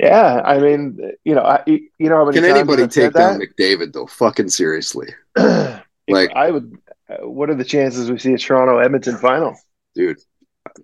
Yeah, 0.00 0.40
I 0.42 0.58
mean, 0.58 0.98
you 1.24 1.34
know, 1.34 1.42
I 1.42 1.62
you 1.66 1.90
know 1.98 2.16
how 2.16 2.24
many 2.24 2.40
Can 2.40 2.44
anybody 2.46 2.88
take 2.88 3.12
down 3.12 3.38
McDavid 3.38 3.92
though? 3.92 4.06
Fucking 4.06 4.48
seriously, 4.48 5.08
like- 5.36 6.34
I 6.34 6.50
would. 6.50 6.74
Uh, 7.06 7.28
what 7.28 7.50
are 7.50 7.54
the 7.54 7.64
chances 7.64 8.10
we 8.10 8.18
see 8.18 8.32
a 8.32 8.38
Toronto 8.38 8.78
Edmonton 8.78 9.18
final? 9.18 9.56
dude. 9.94 10.18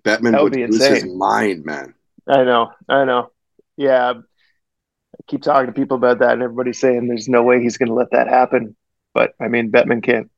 Bettman 0.03 0.33
That 0.33 0.43
would, 0.43 0.51
would 0.51 0.53
be 0.53 0.67
lose 0.67 0.85
his 0.85 1.05
mind, 1.05 1.65
man. 1.65 1.95
I 2.27 2.43
know, 2.43 2.71
I 2.89 3.05
know. 3.05 3.31
Yeah, 3.75 4.11
I 4.11 5.23
keep 5.25 5.41
talking 5.41 5.67
to 5.67 5.71
people 5.73 5.97
about 5.97 6.19
that, 6.19 6.33
and 6.33 6.43
everybody's 6.43 6.79
saying 6.79 7.07
there's 7.07 7.29
no 7.29 7.41
way 7.41 7.61
he's 7.61 7.77
going 7.77 7.89
to 7.89 7.95
let 7.95 8.11
that 8.11 8.27
happen. 8.27 8.75
But 9.15 9.33
I 9.41 9.47
mean, 9.47 9.71
Bettman 9.71 10.03
can't. 10.03 10.29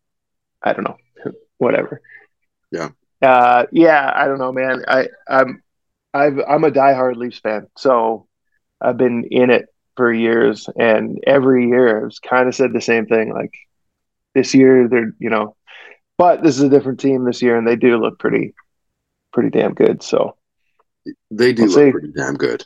I 0.63 0.71
don't 0.71 0.85
know. 0.85 0.97
Whatever. 1.57 2.01
Yeah. 2.71 2.89
Uh, 3.21 3.65
yeah, 3.73 4.09
I 4.15 4.27
don't 4.27 4.39
know, 4.39 4.53
man. 4.53 4.85
I 4.87 5.09
I'm 5.27 5.63
I've 6.13 6.39
I'm 6.47 6.63
a 6.63 6.71
diehard 6.71 7.17
Leafs 7.17 7.39
fan, 7.39 7.67
so 7.75 8.27
I've 8.81 8.97
been 8.97 9.25
in 9.31 9.49
it 9.49 9.67
for 9.95 10.11
years, 10.13 10.67
and 10.77 11.19
every 11.27 11.67
year 11.67 12.05
I've 12.05 12.21
kind 12.21 12.47
of 12.47 12.55
said 12.55 12.73
the 12.73 12.81
same 12.81 13.05
thing. 13.05 13.33
Like 13.33 13.53
this 14.35 14.53
year, 14.53 14.87
they're 14.87 15.13
you 15.19 15.29
know, 15.29 15.55
but 16.17 16.43
this 16.43 16.55
is 16.57 16.63
a 16.63 16.69
different 16.69 16.99
team 16.99 17.25
this 17.25 17.41
year, 17.41 17.57
and 17.57 17.67
they 17.67 17.75
do 17.75 17.97
look 17.97 18.19
pretty 18.19 18.53
pretty 19.33 19.49
damn 19.49 19.73
good. 19.73 20.03
So. 20.03 20.35
They 21.31 21.53
do 21.53 21.63
We'll 21.63 21.71
look 21.71 21.85
see. 21.87 21.91
pretty 21.91 22.11
damn 22.15 22.35
good. 22.35 22.65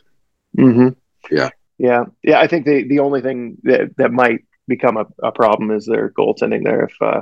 hmm 0.58 0.90
Yeah. 1.32 1.50
yeah, 1.78 2.06
yeah. 2.24 2.40
I 2.40 2.48
think 2.48 2.66
the 2.66 2.84
the 2.88 3.00
only 3.00 3.22
thing 3.22 3.58
that 3.64 3.96
that 3.98 4.12
might 4.12 4.42
become 4.68 4.98
a, 4.98 5.06
a 5.22 5.32
problem 5.32 5.72
is 5.72 5.86
their 5.86 6.10
goaltending. 6.10 6.64
There, 6.64 6.86
if 6.86 6.94
uh, 7.02 7.22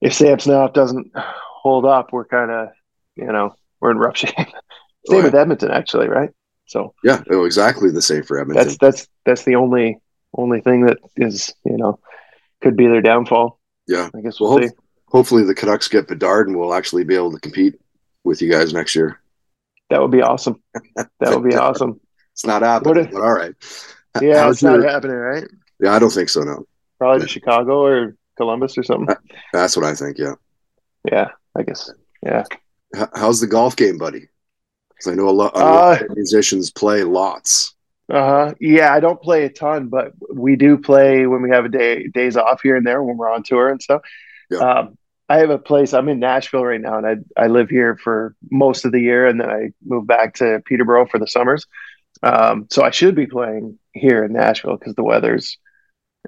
if 0.00 0.14
Samsonov 0.14 0.72
doesn't 0.72 1.12
hold 1.14 1.84
up, 1.84 2.12
we're 2.12 2.24
kind 2.24 2.50
of 2.50 2.68
you 3.16 3.26
know 3.26 3.54
we're 3.80 3.90
in 3.92 3.98
rough 3.98 4.16
shape. 4.24 4.34
Same 4.36 4.48
Oh, 5.10 5.16
yeah. 5.18 5.22
with 5.24 5.34
Edmonton, 5.34 5.70
actually, 5.70 6.08
right? 6.08 6.30
So 6.66 6.94
Yeah, 7.04 7.22
oh, 7.30 7.44
exactly 7.44 7.90
the 7.90 8.02
same 8.02 8.22
for 8.22 8.38
Edmonton. 8.40 8.66
that's 8.66 8.78
that's 8.78 9.08
that's 9.26 9.44
the 9.44 9.56
only 9.56 9.98
only 10.36 10.60
thing 10.60 10.86
that 10.86 10.98
is 11.16 11.54
you 11.64 11.76
know 11.76 11.98
could 12.62 12.76
be 12.76 12.86
their 12.86 13.02
downfall. 13.02 13.60
yeah. 13.86 14.08
I 14.14 14.20
guess 14.20 14.40
Well, 14.40 14.50
we'll 14.54 14.60
hope- 14.62 14.70
see. 14.70 14.76
hopefully 15.08 15.44
the 15.44 15.54
Canucks 15.54 15.88
get 15.88 16.08
Bedard 16.08 16.48
and 16.48 16.58
we'll 16.58 16.74
actually 16.74 17.04
be 17.04 17.14
able 17.14 17.32
to 17.32 17.40
compete 17.40 17.78
with 18.24 18.40
you 18.40 18.50
guys 18.50 18.72
next 18.72 18.94
year. 18.96 19.20
That 19.90 20.00
would 20.00 20.10
be 20.10 20.22
awesome. 20.22 20.62
That 20.96 21.10
would 21.20 21.44
be 21.48 21.54
awesome. 21.66 22.00
It's 22.32 22.46
not 22.46 22.62
happening, 22.62 23.04
if- 23.04 23.12
but 23.12 23.20
all 23.22 23.32
right. 23.34 23.54
Yeah, 24.22 24.44
how's 24.44 24.56
it's 24.56 24.62
not 24.62 24.82
happening, 24.82 25.16
right? 25.16 25.44
yeah, 25.80 25.92
I 25.94 25.98
don't 25.98 26.10
think 26.12 26.28
so. 26.30 26.40
No, 26.42 26.64
Probably 26.98 27.20
Yeah. 27.22 27.26
Chicago 27.26 27.82
or 27.84 28.16
Columbus 28.36 28.78
or 28.78 28.82
something. 28.84 29.14
that's 29.52 29.76
what 29.76 29.84
I 29.84 29.94
think. 29.94 30.18
Yeah. 30.18 30.34
Yeah, 31.10 31.28
I 31.56 31.62
guess. 31.64 31.90
Yeah. 32.24 32.44
How's 33.14 33.40
the 33.40 33.46
golf 33.46 33.76
game, 33.76 33.98
buddy? 33.98 34.28
Because 35.04 35.18
I 35.18 35.22
know 35.22 35.28
a 35.28 35.32
lot, 35.32 35.52
Uh, 35.54 35.98
of 36.00 36.16
musicians 36.16 36.70
play 36.70 37.04
lots. 37.04 37.74
Uh 38.08 38.26
huh. 38.26 38.54
Yeah, 38.60 38.92
I 38.92 39.00
don't 39.00 39.20
play 39.20 39.44
a 39.44 39.48
ton, 39.48 39.88
but 39.88 40.12
we 40.32 40.56
do 40.56 40.76
play 40.76 41.26
when 41.26 41.42
we 41.42 41.50
have 41.50 41.64
a 41.64 41.68
day 41.68 42.08
days 42.08 42.36
off 42.36 42.60
here 42.62 42.76
and 42.76 42.86
there 42.86 43.02
when 43.02 43.16
we're 43.16 43.32
on 43.32 43.42
tour 43.42 43.70
and 43.70 43.80
stuff. 43.80 44.02
Yeah. 44.50 44.58
Um, 44.58 44.98
I 45.28 45.38
have 45.38 45.48
a 45.50 45.58
place. 45.58 45.94
I'm 45.94 46.08
in 46.10 46.18
Nashville 46.20 46.64
right 46.64 46.80
now, 46.80 46.98
and 46.98 47.06
I 47.06 47.16
I 47.42 47.46
live 47.46 47.70
here 47.70 47.96
for 47.96 48.34
most 48.50 48.84
of 48.84 48.92
the 48.92 49.00
year, 49.00 49.26
and 49.26 49.40
then 49.40 49.50
I 49.50 49.70
move 49.84 50.06
back 50.06 50.34
to 50.34 50.60
Peterborough 50.66 51.06
for 51.06 51.18
the 51.18 51.26
summers. 51.26 51.66
Um, 52.22 52.66
so 52.70 52.82
I 52.82 52.90
should 52.90 53.14
be 53.14 53.26
playing 53.26 53.78
here 53.92 54.24
in 54.24 54.32
Nashville 54.32 54.76
because 54.76 54.94
the 54.94 55.02
weather's 55.02 55.58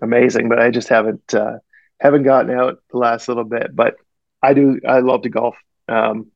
amazing, 0.01 0.49
but 0.49 0.59
I 0.59 0.71
just 0.71 0.89
haven't 0.89 1.35
uh, 1.35 1.59
haven't 2.01 2.23
gotten 2.23 2.59
out 2.59 2.79
the 2.91 2.99
last 2.99 3.29
little 3.29 3.45
bit. 3.45 3.77
But 3.77 3.97
I 4.43 4.55
do. 4.55 4.81
I 4.87 5.01
love 5.01 5.23
to 5.23 5.29
golf, 5.29 5.57
um, 5.89 6.29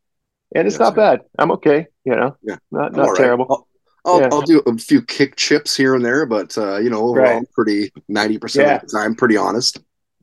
and 0.55 0.67
it's 0.67 0.79
not 0.79 0.95
bad. 0.97 1.21
I'm 1.39 1.51
okay. 1.53 1.87
You 2.05 2.17
know, 2.17 2.37
Yeah. 2.43 2.57
not 2.71 2.93
not 2.93 3.09
right. 3.11 3.17
terrible. 3.17 3.47
I'll, 3.51 3.67
I'll, 4.15 4.21
Yeah. 4.21 4.29
I'll 4.33 4.43
do 4.43 4.61
a 4.67 4.77
few 4.79 5.03
kick 5.03 5.37
chips 5.37 5.77
here 5.77 5.95
and 5.95 6.05
there, 6.05 6.27
but 6.27 6.57
uh, 6.59 6.79
you 6.79 6.91
know, 6.91 7.03
overall, 7.03 7.27
Right. 7.27 7.37
I'm 7.37 7.47
pretty 7.47 7.93
ninety 8.09 8.39
percent 8.39 8.67
Yeah. 8.69 8.75
of 8.77 8.81
the 8.83 8.87
time, 8.89 9.15
pretty 9.15 9.37
honest. 9.37 9.79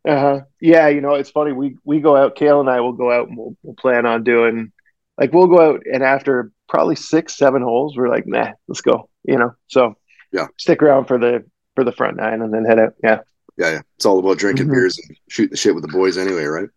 Uh-huh. 0.08 0.42
Yeah, 0.62 0.88
you 0.88 1.02
know, 1.02 1.16
it's 1.16 1.30
funny. 1.32 1.52
We 1.52 1.78
we 1.84 2.00
go 2.00 2.16
out, 2.16 2.36
Kale 2.36 2.60
and 2.62 2.70
I 2.70 2.80
will 2.80 2.94
go 2.94 3.12
out 3.12 3.28
and 3.28 3.38
we'll, 3.38 3.56
we'll 3.64 3.76
plan 3.76 4.06
on 4.06 4.24
doing 4.24 4.72
like 5.18 5.34
we'll 5.34 5.48
go 5.48 5.60
out 5.74 5.82
and 5.92 6.04
after 6.04 6.52
probably 6.70 6.96
six, 6.96 7.36
seven 7.38 7.62
holes, 7.62 7.96
we're 7.98 8.10
like, 8.10 8.26
nah, 8.28 8.52
let's 8.68 8.82
go. 8.82 9.10
You 9.24 9.38
know, 9.38 9.54
so 9.68 9.96
Yeah. 10.32 10.48
stick 10.58 10.82
around 10.82 11.06
for 11.06 11.18
the 11.18 11.44
for 11.76 11.84
the 11.84 11.92
front 11.92 12.18
nine 12.18 12.42
and 12.42 12.54
then 12.54 12.66
head 12.66 12.80
out. 12.80 12.94
Yeah. 13.04 13.20
Yeah, 13.58 13.72
yeah. 13.72 13.82
It's 13.96 14.06
all 14.06 14.20
about 14.20 14.38
drinking 14.38 14.68
Mhm. 14.68 14.72
beers 14.72 14.98
and 14.98 15.18
shooting 15.30 15.52
the 15.52 15.58
shit 15.58 15.74
with 15.76 15.84
the 15.84 15.92
boys, 15.92 16.18
anyway, 16.18 16.46
right? 16.46 16.70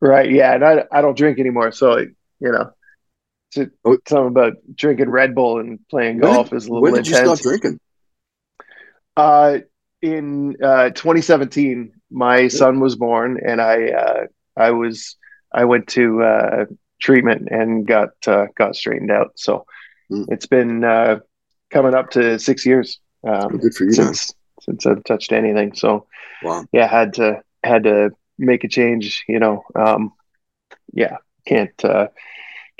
Right. 0.00 0.30
Yeah. 0.30 0.54
And 0.54 0.64
I 0.64 0.84
I 0.92 1.00
don't 1.02 1.16
drink 1.16 1.38
anymore, 1.38 1.72
so 1.72 1.98
you 1.98 2.12
know 2.40 2.70
Oh. 3.84 3.98
something 4.08 4.28
about 4.28 4.54
drinking 4.74 5.10
Red 5.10 5.34
Bull 5.34 5.58
and 5.60 5.78
playing 5.88 6.18
When 6.18 6.32
golf 6.32 6.50
did- 6.50 6.56
is 6.56 6.66
a 6.66 6.68
little 6.68 6.82
When 6.82 6.94
did 6.94 7.06
you 7.06 7.14
intense. 7.14 7.40
stop 7.40 7.50
drinking? 7.50 7.80
Uh, 9.16 9.58
in 10.00 10.56
uh, 10.62 10.90
2017, 10.90 11.92
my 12.10 12.48
son 12.48 12.80
was 12.80 12.96
born, 12.96 13.38
and 13.46 13.60
I 13.60 13.88
uh, 13.90 14.26
I 14.56 14.70
was 14.70 15.16
I 15.52 15.64
went 15.64 15.86
to 15.88 16.22
uh, 16.22 16.64
treatment 17.00 17.48
and 17.50 17.86
got 17.86 18.10
uh, 18.26 18.46
got 18.56 18.74
straightened 18.76 19.10
out. 19.10 19.32
So 19.36 19.64
Mm. 20.10 20.26
it's 20.30 20.46
been 20.46 20.84
uh, 20.84 21.20
coming 21.70 21.94
up 21.94 22.10
to 22.10 22.38
six 22.38 22.66
years 22.66 23.00
um, 23.26 23.56
good 23.56 23.72
for 23.74 23.84
you, 23.84 23.92
since 23.92 24.34
since 24.60 24.84
I've 24.84 25.02
touched 25.04 25.32
anything. 25.32 25.74
So 25.74 26.06
Wow. 26.42 26.64
yeah, 26.72 26.86
had 26.86 27.14
to 27.14 27.40
had 27.64 27.84
to 27.84 28.10
make 28.38 28.64
a 28.64 28.68
change. 28.68 29.24
You 29.28 29.38
know, 29.38 29.62
um, 29.74 30.12
yeah, 30.92 31.16
can't 31.46 31.72
uh, 31.84 32.08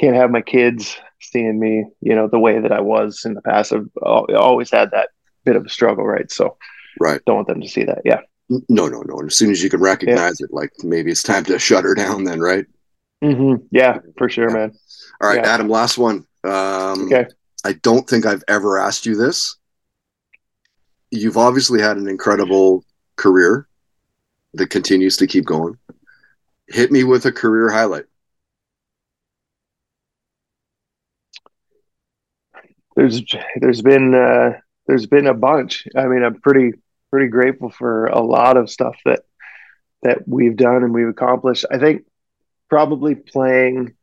can't 0.03 0.17
have 0.17 0.31
my 0.31 0.43
kids 0.43 0.97
seeing 1.21 1.59
me, 1.61 1.85
you 2.01 2.15
know, 2.15 2.27
the 2.29 2.39
way 2.39 2.59
that 2.61 2.73
I 2.73 2.81
was 2.81 3.25
in 3.25 3.35
the 3.35 3.43
past. 3.43 3.73
I've 3.73 3.89
always 4.03 4.71
had 4.71 4.91
that 4.91 5.11
bit 5.45 5.57
of 5.57 5.65
a 5.65 5.69
struggle, 5.69 6.05
right? 6.05 6.31
So 6.31 6.57
Right. 7.01 7.21
don't 7.25 7.37
want 7.37 7.49
them 7.49 7.61
to 7.63 7.69
see 7.69 7.85
that. 7.85 8.03
Yeah. 8.05 8.21
No, 8.69 8.87
no, 8.89 9.01
no. 9.07 9.21
As 9.25 9.35
soon 9.37 9.51
as 9.51 9.63
you 9.63 9.71
can 9.71 9.81
recognize 9.81 10.41
it, 10.41 10.53
like 10.53 10.71
maybe 10.83 11.11
it's 11.11 11.23
time 11.23 11.45
to 11.45 11.59
shut 11.69 11.85
her 11.85 11.95
down, 11.95 12.25
then, 12.25 12.41
right? 12.41 12.67
Mm-hmm. 13.25 13.65
Yeah, 13.71 13.99
for 14.19 14.29
sure, 14.29 14.51
Yeah. 14.51 14.55
man. 14.57 14.73
All 15.21 15.29
right, 15.29 15.39
Yeah. 15.43 15.55
Adam. 15.55 15.69
Last 15.69 15.97
one. 15.99 16.27
Um, 16.45 17.07
Okay. 17.07 17.27
I 17.65 17.75
don't 17.75 18.09
think 18.09 18.27
I've 18.27 18.43
ever 18.49 18.77
asked 18.79 19.07
you 19.07 19.15
this. 19.17 19.57
You've 21.13 21.37
obviously 21.37 21.81
had 21.81 21.97
an 21.97 22.09
incredible 22.09 22.85
career 23.17 23.69
that 24.55 24.71
continues 24.71 25.17
to 25.19 25.27
keep 25.27 25.45
going. 25.45 25.79
Hit 26.69 26.91
me 26.91 27.05
with 27.05 27.25
a 27.27 27.33
career 27.33 27.71
highlight. 27.71 28.05
There's 32.97 33.23
there's 33.57 33.83
been 33.83 34.15
uh, 34.15 34.59
there's 34.87 35.07
been 35.07 35.27
a 35.27 35.35
bunch. 35.35 35.87
I 35.97 36.07
mean, 36.07 36.23
I'm 36.23 36.41
pretty 36.41 36.73
pretty 37.11 37.29
grateful 37.29 37.71
for 37.71 38.07
a 38.07 38.21
lot 38.21 38.57
of 38.57 38.71
stuff 38.71 38.97
that 39.05 39.21
that 40.03 40.27
we've 40.27 40.57
done 40.57 40.83
and 40.83 40.93
we've 40.93 41.09
accomplished. 41.09 41.65
I 41.71 41.79
think 41.79 42.05
probably 42.69 43.15
playing. 43.15 43.95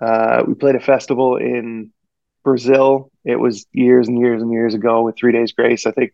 Uh, 0.00 0.44
we 0.46 0.54
played 0.54 0.76
a 0.76 0.80
festival 0.80 1.36
in 1.36 1.92
Brazil. 2.44 3.10
It 3.24 3.36
was 3.36 3.66
years 3.72 4.08
and 4.08 4.18
years 4.18 4.42
and 4.42 4.52
years 4.52 4.74
ago 4.74 5.02
with 5.02 5.16
Three 5.16 5.32
Days 5.32 5.52
Grace. 5.52 5.86
I 5.86 5.90
think 5.92 6.12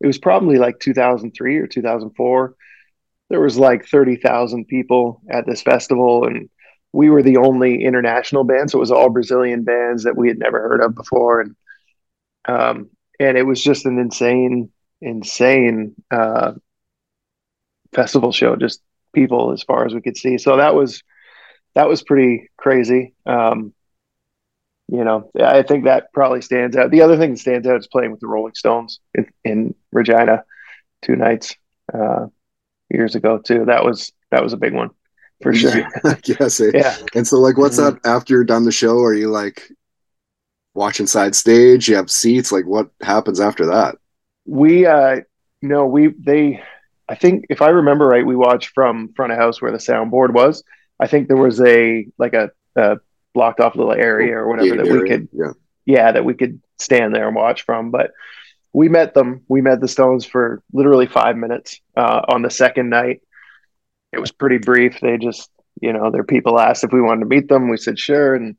it 0.00 0.06
was 0.06 0.18
probably 0.18 0.58
like 0.58 0.80
2003 0.80 1.56
or 1.58 1.66
2004. 1.66 2.54
There 3.30 3.40
was 3.40 3.56
like 3.56 3.86
30,000 3.86 4.66
people 4.66 5.22
at 5.30 5.46
this 5.46 5.62
festival, 5.62 6.26
and 6.26 6.48
we 6.94 7.10
were 7.10 7.24
the 7.24 7.38
only 7.38 7.82
international 7.82 8.44
band. 8.44 8.70
So 8.70 8.78
it 8.78 8.80
was 8.80 8.92
all 8.92 9.10
Brazilian 9.10 9.64
bands 9.64 10.04
that 10.04 10.16
we 10.16 10.28
had 10.28 10.38
never 10.38 10.60
heard 10.60 10.80
of 10.80 10.94
before, 10.94 11.40
and 11.40 11.56
um, 12.46 12.90
and 13.18 13.36
it 13.36 13.42
was 13.42 13.62
just 13.62 13.84
an 13.84 13.98
insane, 13.98 14.70
insane 15.00 15.96
uh, 16.12 16.52
festival 17.92 18.30
show. 18.30 18.54
Just 18.54 18.80
people 19.12 19.50
as 19.50 19.64
far 19.64 19.84
as 19.84 19.92
we 19.92 20.02
could 20.02 20.16
see. 20.16 20.38
So 20.38 20.56
that 20.56 20.76
was 20.76 21.02
that 21.74 21.88
was 21.88 22.04
pretty 22.04 22.48
crazy. 22.56 23.14
Um, 23.26 23.74
you 24.86 25.02
know, 25.02 25.32
I 25.42 25.62
think 25.62 25.84
that 25.84 26.12
probably 26.12 26.42
stands 26.42 26.76
out. 26.76 26.92
The 26.92 27.02
other 27.02 27.16
thing 27.16 27.32
that 27.32 27.40
stands 27.40 27.66
out 27.66 27.78
is 27.80 27.88
playing 27.88 28.12
with 28.12 28.20
the 28.20 28.28
Rolling 28.28 28.54
Stones 28.54 29.00
in, 29.14 29.26
in 29.42 29.74
Regina 29.90 30.44
two 31.02 31.16
nights 31.16 31.56
uh, 31.92 32.26
years 32.88 33.16
ago 33.16 33.38
too. 33.38 33.64
That 33.64 33.84
was 33.84 34.12
that 34.30 34.44
was 34.44 34.52
a 34.52 34.58
big 34.58 34.74
one 34.74 34.90
for 35.42 35.54
sure. 35.54 35.86
yes. 36.24 36.60
eh? 36.60 36.70
Yeah. 36.74 36.96
And 37.14 37.26
so, 37.26 37.38
like, 37.38 37.58
what's 37.58 37.78
up 37.78 37.98
after 38.04 38.34
you're 38.34 38.44
done 38.44 38.64
the 38.64 38.72
show? 38.72 38.98
Are 38.98 39.14
you 39.14 39.30
like 39.30 39.70
watching 40.74 41.06
side 41.06 41.34
stage? 41.34 41.88
You 41.88 41.96
have 41.96 42.10
seats? 42.10 42.52
Like, 42.52 42.66
what 42.66 42.90
happens 43.02 43.40
after 43.40 43.66
that? 43.66 43.96
We 44.46 44.86
uh 44.86 45.20
no, 45.62 45.86
we 45.86 46.08
they 46.08 46.62
I 47.08 47.14
think 47.14 47.46
if 47.50 47.62
I 47.62 47.68
remember 47.68 48.06
right, 48.06 48.24
we 48.24 48.36
watched 48.36 48.70
from 48.74 49.12
front 49.14 49.32
of 49.32 49.38
house 49.38 49.60
where 49.60 49.72
the 49.72 49.78
soundboard 49.78 50.32
was. 50.32 50.62
I 51.00 51.06
think 51.06 51.28
there 51.28 51.36
was 51.36 51.60
a 51.60 52.06
like 52.18 52.34
a, 52.34 52.50
a 52.76 52.98
blocked 53.34 53.60
off 53.60 53.76
little 53.76 53.92
area 53.92 54.36
or 54.36 54.48
whatever 54.48 54.76
that 54.76 54.86
Area, 54.86 55.02
we 55.02 55.08
could 55.08 55.28
yeah. 55.32 55.52
yeah 55.84 56.12
that 56.12 56.24
we 56.24 56.34
could 56.34 56.60
stand 56.78 57.14
there 57.14 57.26
and 57.26 57.36
watch 57.36 57.62
from. 57.62 57.90
But 57.90 58.12
we 58.72 58.88
met 58.88 59.14
them. 59.14 59.42
We 59.48 59.60
met 59.60 59.80
the 59.80 59.88
Stones 59.88 60.24
for 60.24 60.62
literally 60.72 61.06
five 61.06 61.36
minutes 61.36 61.80
uh, 61.96 62.22
on 62.28 62.42
the 62.42 62.50
second 62.50 62.90
night. 62.90 63.22
It 64.14 64.20
was 64.20 64.32
pretty 64.32 64.58
brief. 64.58 64.98
They 65.00 65.18
just 65.18 65.50
you 65.80 65.92
know 65.92 66.10
their 66.10 66.24
people 66.24 66.58
asked 66.58 66.84
if 66.84 66.92
we 66.92 67.02
wanted 67.02 67.20
to 67.20 67.26
meet 67.26 67.48
them. 67.48 67.68
We 67.68 67.76
said 67.76 67.98
sure, 67.98 68.34
and 68.34 68.56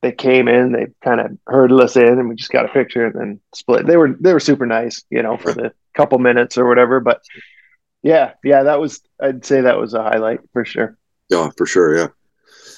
they 0.00 0.12
came 0.12 0.48
in. 0.48 0.72
They 0.72 0.86
kind 1.02 1.20
of 1.20 1.38
herded 1.46 1.80
us 1.80 1.96
in, 1.96 2.18
and 2.18 2.28
we 2.28 2.34
just 2.34 2.50
got 2.50 2.64
a 2.64 2.72
picture 2.72 3.06
and 3.06 3.14
then 3.14 3.40
split. 3.54 3.86
They 3.86 3.96
were 3.96 4.16
they 4.18 4.32
were 4.32 4.40
super 4.40 4.66
nice, 4.66 5.04
you 5.10 5.22
know, 5.22 5.36
for 5.36 5.52
the 5.52 5.72
couple 5.94 6.18
minutes 6.18 6.58
or 6.58 6.66
whatever. 6.66 7.00
But 7.00 7.22
yeah, 8.02 8.32
yeah, 8.44 8.64
that 8.64 8.80
was 8.80 9.00
I'd 9.20 9.44
say 9.44 9.62
that 9.62 9.78
was 9.78 9.94
a 9.94 10.02
highlight 10.02 10.40
for 10.52 10.64
sure. 10.64 10.96
Yeah, 11.28 11.50
for 11.56 11.66
sure. 11.66 11.96
Yeah. 11.96 12.08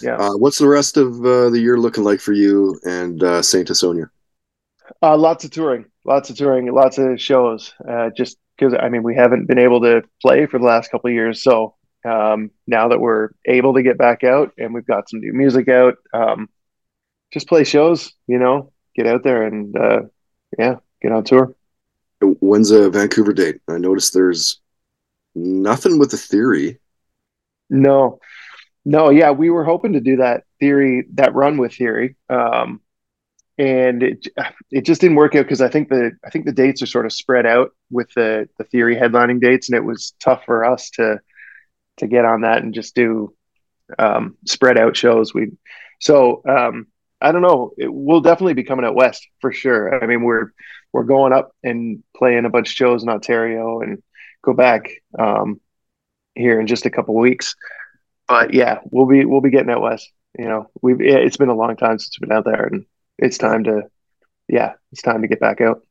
Yeah. 0.00 0.16
Uh, 0.16 0.36
what's 0.36 0.58
the 0.58 0.68
rest 0.68 0.96
of 0.96 1.24
uh, 1.24 1.50
the 1.50 1.60
year 1.60 1.78
looking 1.78 2.04
like 2.04 2.20
for 2.20 2.32
you 2.32 2.78
and 2.84 3.22
uh, 3.22 3.42
Saint 3.42 3.68
Asonia? 3.68 4.10
Uh, 5.02 5.16
lots 5.16 5.44
of 5.44 5.50
touring, 5.50 5.86
lots 6.04 6.30
of 6.30 6.36
touring, 6.36 6.70
lots 6.72 6.98
of 6.98 7.20
shows. 7.20 7.72
Uh, 7.88 8.10
just 8.16 8.36
because 8.56 8.74
I 8.78 8.88
mean 8.88 9.02
we 9.02 9.14
haven't 9.14 9.46
been 9.46 9.58
able 9.58 9.80
to 9.80 10.02
play 10.20 10.46
for 10.46 10.58
the 10.58 10.66
last 10.66 10.90
couple 10.90 11.08
of 11.08 11.14
years, 11.14 11.42
so 11.42 11.74
um, 12.04 12.50
now 12.66 12.88
that 12.88 13.00
we're 13.00 13.30
able 13.46 13.74
to 13.74 13.82
get 13.82 13.98
back 13.98 14.24
out 14.24 14.52
and 14.58 14.74
we've 14.74 14.86
got 14.86 15.08
some 15.08 15.20
new 15.20 15.32
music 15.32 15.68
out, 15.68 15.94
um, 16.12 16.48
just 17.32 17.48
play 17.48 17.64
shows. 17.64 18.12
You 18.26 18.38
know, 18.38 18.72
get 18.94 19.06
out 19.06 19.22
there 19.22 19.44
and 19.44 19.76
uh, 19.76 20.02
yeah, 20.58 20.76
get 21.02 21.12
on 21.12 21.24
tour. 21.24 21.54
When's 22.20 22.70
a 22.70 22.90
Vancouver 22.90 23.32
date? 23.32 23.60
I 23.68 23.78
noticed 23.78 24.14
there's 24.14 24.60
nothing 25.34 25.98
with 25.98 26.10
the 26.10 26.16
theory. 26.16 26.78
No, 27.68 28.20
no, 28.84 29.10
yeah, 29.10 29.30
we 29.30 29.50
were 29.50 29.64
hoping 29.64 29.94
to 29.94 30.00
do 30.00 30.16
that 30.16 30.44
theory, 30.60 31.06
that 31.14 31.34
run 31.34 31.56
with 31.56 31.74
theory, 31.74 32.16
um, 32.28 32.80
and 33.56 34.02
it 34.02 34.26
it 34.70 34.84
just 34.84 35.00
didn't 35.00 35.16
work 35.16 35.34
out 35.34 35.44
because 35.44 35.62
I 35.62 35.68
think 35.68 35.88
the 35.88 36.12
I 36.24 36.30
think 36.30 36.44
the 36.44 36.52
dates 36.52 36.82
are 36.82 36.86
sort 36.86 37.06
of 37.06 37.12
spread 37.12 37.46
out 37.46 37.70
with 37.90 38.08
the 38.14 38.48
the 38.58 38.64
theory 38.64 38.96
headlining 38.96 39.40
dates, 39.40 39.68
and 39.68 39.76
it 39.76 39.84
was 39.84 40.14
tough 40.20 40.44
for 40.44 40.64
us 40.64 40.90
to 40.90 41.20
to 41.98 42.06
get 42.06 42.24
on 42.24 42.42
that 42.42 42.62
and 42.62 42.74
just 42.74 42.94
do 42.94 43.34
um, 43.98 44.36
spread 44.46 44.78
out 44.78 44.96
shows. 44.96 45.32
We 45.34 45.52
so 46.00 46.42
um, 46.48 46.86
I 47.20 47.32
don't 47.32 47.42
know. 47.42 47.72
It, 47.76 47.92
we'll 47.92 48.20
definitely 48.20 48.54
be 48.54 48.64
coming 48.64 48.84
out 48.84 48.94
west 48.94 49.26
for 49.40 49.52
sure. 49.52 50.02
I 50.02 50.06
mean, 50.06 50.22
we're 50.22 50.52
we're 50.92 51.04
going 51.04 51.32
up 51.32 51.52
and 51.62 52.02
playing 52.16 52.44
a 52.44 52.50
bunch 52.50 52.68
of 52.68 52.74
shows 52.74 53.02
in 53.02 53.08
Ontario 53.08 53.80
and 53.80 54.02
go 54.42 54.52
back 54.52 54.90
um, 55.18 55.60
here 56.34 56.60
in 56.60 56.66
just 56.66 56.86
a 56.86 56.90
couple 56.90 57.14
weeks. 57.14 57.54
But 58.28 58.54
yeah, 58.54 58.78
we'll 58.84 59.06
be 59.06 59.24
we'll 59.24 59.40
be 59.40 59.50
getting 59.50 59.70
out 59.70 59.82
west. 59.82 60.10
You 60.38 60.46
know, 60.46 60.70
we've 60.82 61.00
it's 61.00 61.36
been 61.36 61.48
a 61.48 61.54
long 61.54 61.76
time 61.76 61.98
since 61.98 62.18
we've 62.20 62.28
been 62.28 62.36
out 62.36 62.44
there, 62.44 62.64
and 62.64 62.86
it's 63.18 63.38
time 63.38 63.64
to 63.64 63.82
yeah, 64.48 64.72
it's 64.92 65.02
time 65.02 65.22
to 65.22 65.28
get 65.28 65.40
back 65.40 65.60
out. 65.60 65.82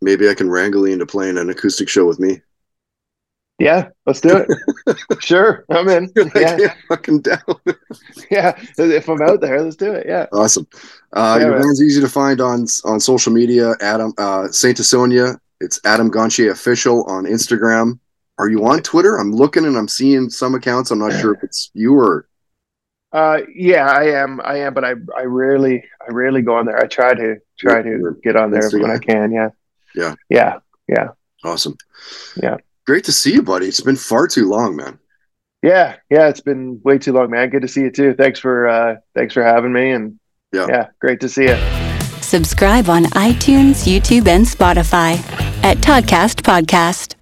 Maybe 0.00 0.28
I 0.28 0.34
can 0.34 0.48
wrangle 0.48 0.86
you 0.86 0.92
into 0.92 1.06
playing 1.06 1.38
an 1.38 1.50
acoustic 1.50 1.88
show 1.88 2.06
with 2.06 2.20
me. 2.20 2.40
Yeah, 3.58 3.90
let's 4.06 4.20
do 4.20 4.36
it. 4.36 4.98
sure, 5.22 5.64
I'm 5.70 5.88
in. 5.88 6.10
Yeah, 6.34 6.56
yeah, 6.58 6.74
fucking 6.88 7.20
down. 7.20 7.38
yeah. 8.30 8.58
If 8.76 9.08
I'm 9.08 9.22
out 9.22 9.40
there, 9.40 9.60
let's 9.62 9.76
do 9.76 9.92
it. 9.92 10.06
Yeah. 10.06 10.26
Awesome. 10.32 10.66
Uh, 11.12 11.36
Yeah, 11.38 11.46
your 11.46 11.60
band's 11.60 11.80
easy 11.82 12.00
to 12.00 12.08
find 12.08 12.40
on 12.40 12.66
on 12.84 12.98
social 12.98 13.32
media. 13.32 13.74
Adam 13.80 14.12
uh, 14.18 14.48
Saint 14.48 14.78
Asonia. 14.78 15.38
It's 15.60 15.78
Adam 15.84 16.10
Gontier 16.10 16.50
official 16.50 17.04
on 17.04 17.24
Instagram. 17.24 18.00
Are 18.38 18.48
you 18.48 18.66
on 18.66 18.82
Twitter? 18.82 19.16
I'm 19.16 19.32
looking 19.32 19.64
and 19.66 19.76
I'm 19.76 19.86
seeing 19.86 20.28
some 20.28 20.54
accounts. 20.56 20.90
I'm 20.90 20.98
not 20.98 21.12
sure 21.20 21.34
if 21.34 21.44
it's 21.44 21.70
you 21.74 21.94
or 21.94 22.26
Uh, 23.12 23.40
yeah, 23.54 23.86
I 23.86 24.04
am. 24.22 24.40
I 24.42 24.56
am, 24.60 24.74
but 24.74 24.84
I 24.84 24.94
I 25.16 25.22
rarely 25.24 25.84
I 26.00 26.10
rarely 26.10 26.42
go 26.42 26.56
on 26.56 26.66
there. 26.66 26.78
I 26.78 26.86
try 26.86 27.14
to 27.14 27.36
try 27.60 27.82
to 27.82 28.16
get 28.24 28.34
on 28.34 28.50
there 28.50 28.68
when 28.72 28.90
I 28.90 28.98
can. 28.98 29.30
Yeah. 29.30 29.50
Yeah. 29.94 30.14
Yeah. 30.30 30.58
Yeah. 30.88 31.08
awesome. 31.44 31.76
Yeah. 32.42 32.56
Great 32.86 33.04
to 33.04 33.12
see 33.12 33.32
you, 33.32 33.42
buddy. 33.42 33.66
It's 33.66 33.80
been 33.80 33.96
far 33.96 34.26
too 34.26 34.48
long, 34.48 34.76
man. 34.76 34.98
Yeah. 35.62 35.96
Yeah. 36.10 36.28
It's 36.28 36.40
been 36.40 36.80
way 36.82 36.98
too 36.98 37.12
long, 37.12 37.30
man. 37.30 37.48
Good 37.50 37.62
to 37.62 37.68
see 37.68 37.82
you 37.82 37.90
too. 37.90 38.14
Thanks 38.14 38.40
for 38.40 38.68
uh 38.68 38.96
thanks 39.14 39.34
for 39.34 39.42
having 39.44 39.72
me 39.72 39.90
and 39.92 40.18
Yeah. 40.52 40.66
yeah, 40.68 40.86
great 41.00 41.20
to 41.20 41.28
see 41.28 41.44
you. 41.44 41.56
Subscribe 42.20 42.88
on 42.88 43.04
iTunes, 43.14 43.86
YouTube, 43.86 44.26
and 44.26 44.44
Spotify 44.44 45.14
at 45.62 45.76
Toddcast 45.78 46.42
Podcast. 46.42 47.14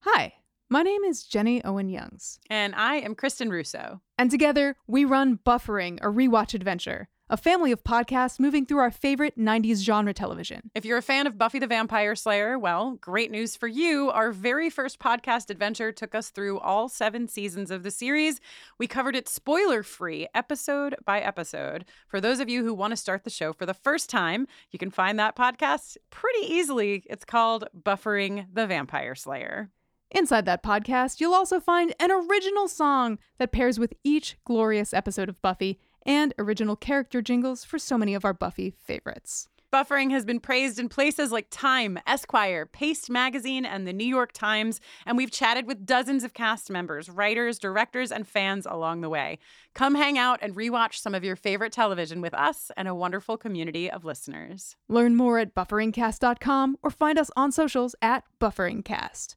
Hi, 0.00 0.32
my 0.68 0.82
name 0.82 1.04
is 1.04 1.22
Jenny 1.22 1.62
Owen 1.64 1.88
Youngs, 1.88 2.40
And 2.50 2.74
I 2.74 2.96
am 2.96 3.14
Kristen 3.14 3.50
Russo. 3.50 4.00
and 4.18 4.30
together 4.30 4.76
we 4.86 5.04
run 5.04 5.38
Buffering, 5.46 5.98
a 6.02 6.06
rewatch 6.06 6.54
adventure, 6.54 7.08
a 7.32 7.36
family 7.38 7.72
of 7.72 7.82
podcasts 7.82 8.38
moving 8.38 8.66
through 8.66 8.80
our 8.80 8.90
favorite 8.90 9.38
90s 9.38 9.82
genre 9.82 10.12
television. 10.12 10.70
If 10.74 10.84
you're 10.84 10.98
a 10.98 11.02
fan 11.02 11.26
of 11.26 11.38
Buffy 11.38 11.58
the 11.58 11.66
Vampire 11.66 12.14
Slayer, 12.14 12.58
well, 12.58 12.98
great 13.00 13.30
news 13.30 13.56
for 13.56 13.66
you. 13.66 14.10
Our 14.10 14.32
very 14.32 14.68
first 14.68 14.98
podcast 14.98 15.48
adventure 15.48 15.92
took 15.92 16.14
us 16.14 16.28
through 16.28 16.58
all 16.58 16.90
seven 16.90 17.26
seasons 17.28 17.70
of 17.70 17.84
the 17.84 17.90
series. 17.90 18.38
We 18.76 18.86
covered 18.86 19.16
it 19.16 19.30
spoiler 19.30 19.82
free, 19.82 20.28
episode 20.34 20.94
by 21.06 21.20
episode. 21.20 21.86
For 22.06 22.20
those 22.20 22.38
of 22.38 22.50
you 22.50 22.64
who 22.64 22.74
want 22.74 22.90
to 22.90 22.98
start 22.98 23.24
the 23.24 23.30
show 23.30 23.54
for 23.54 23.64
the 23.64 23.72
first 23.72 24.10
time, 24.10 24.46
you 24.70 24.78
can 24.78 24.90
find 24.90 25.18
that 25.18 25.34
podcast 25.34 25.96
pretty 26.10 26.52
easily. 26.52 27.02
It's 27.08 27.24
called 27.24 27.64
Buffering 27.74 28.44
the 28.52 28.66
Vampire 28.66 29.14
Slayer. 29.14 29.70
Inside 30.10 30.44
that 30.44 30.62
podcast, 30.62 31.18
you'll 31.18 31.32
also 31.32 31.58
find 31.58 31.94
an 31.98 32.10
original 32.10 32.68
song 32.68 33.18
that 33.38 33.52
pairs 33.52 33.78
with 33.78 33.94
each 34.04 34.36
glorious 34.44 34.92
episode 34.92 35.30
of 35.30 35.40
Buffy 35.40 35.80
and 36.04 36.34
original 36.38 36.76
character 36.76 37.22
jingles 37.22 37.64
for 37.64 37.78
so 37.78 37.96
many 37.96 38.14
of 38.14 38.24
our 38.24 38.34
Buffy 38.34 38.70
favorites. 38.70 39.48
Buffering 39.72 40.10
has 40.10 40.26
been 40.26 40.38
praised 40.38 40.78
in 40.78 40.90
places 40.90 41.32
like 41.32 41.46
Time, 41.48 41.98
Esquire, 42.06 42.66
Paste 42.66 43.08
Magazine, 43.08 43.64
and 43.64 43.88
the 43.88 43.92
New 43.94 44.06
York 44.06 44.32
Times, 44.32 44.82
and 45.06 45.16
we've 45.16 45.30
chatted 45.30 45.66
with 45.66 45.86
dozens 45.86 46.24
of 46.24 46.34
cast 46.34 46.68
members, 46.68 47.08
writers, 47.08 47.58
directors, 47.58 48.12
and 48.12 48.28
fans 48.28 48.66
along 48.66 49.00
the 49.00 49.08
way. 49.08 49.38
Come 49.74 49.94
hang 49.94 50.18
out 50.18 50.40
and 50.42 50.54
rewatch 50.54 50.96
some 50.96 51.14
of 51.14 51.24
your 51.24 51.36
favorite 51.36 51.72
television 51.72 52.20
with 52.20 52.34
us 52.34 52.70
and 52.76 52.86
a 52.86 52.94
wonderful 52.94 53.38
community 53.38 53.90
of 53.90 54.04
listeners. 54.04 54.76
Learn 54.90 55.16
more 55.16 55.38
at 55.38 55.54
bufferingcast.com 55.54 56.76
or 56.82 56.90
find 56.90 57.18
us 57.18 57.30
on 57.34 57.50
socials 57.50 57.94
at 58.02 58.24
bufferingcast. 58.38 59.36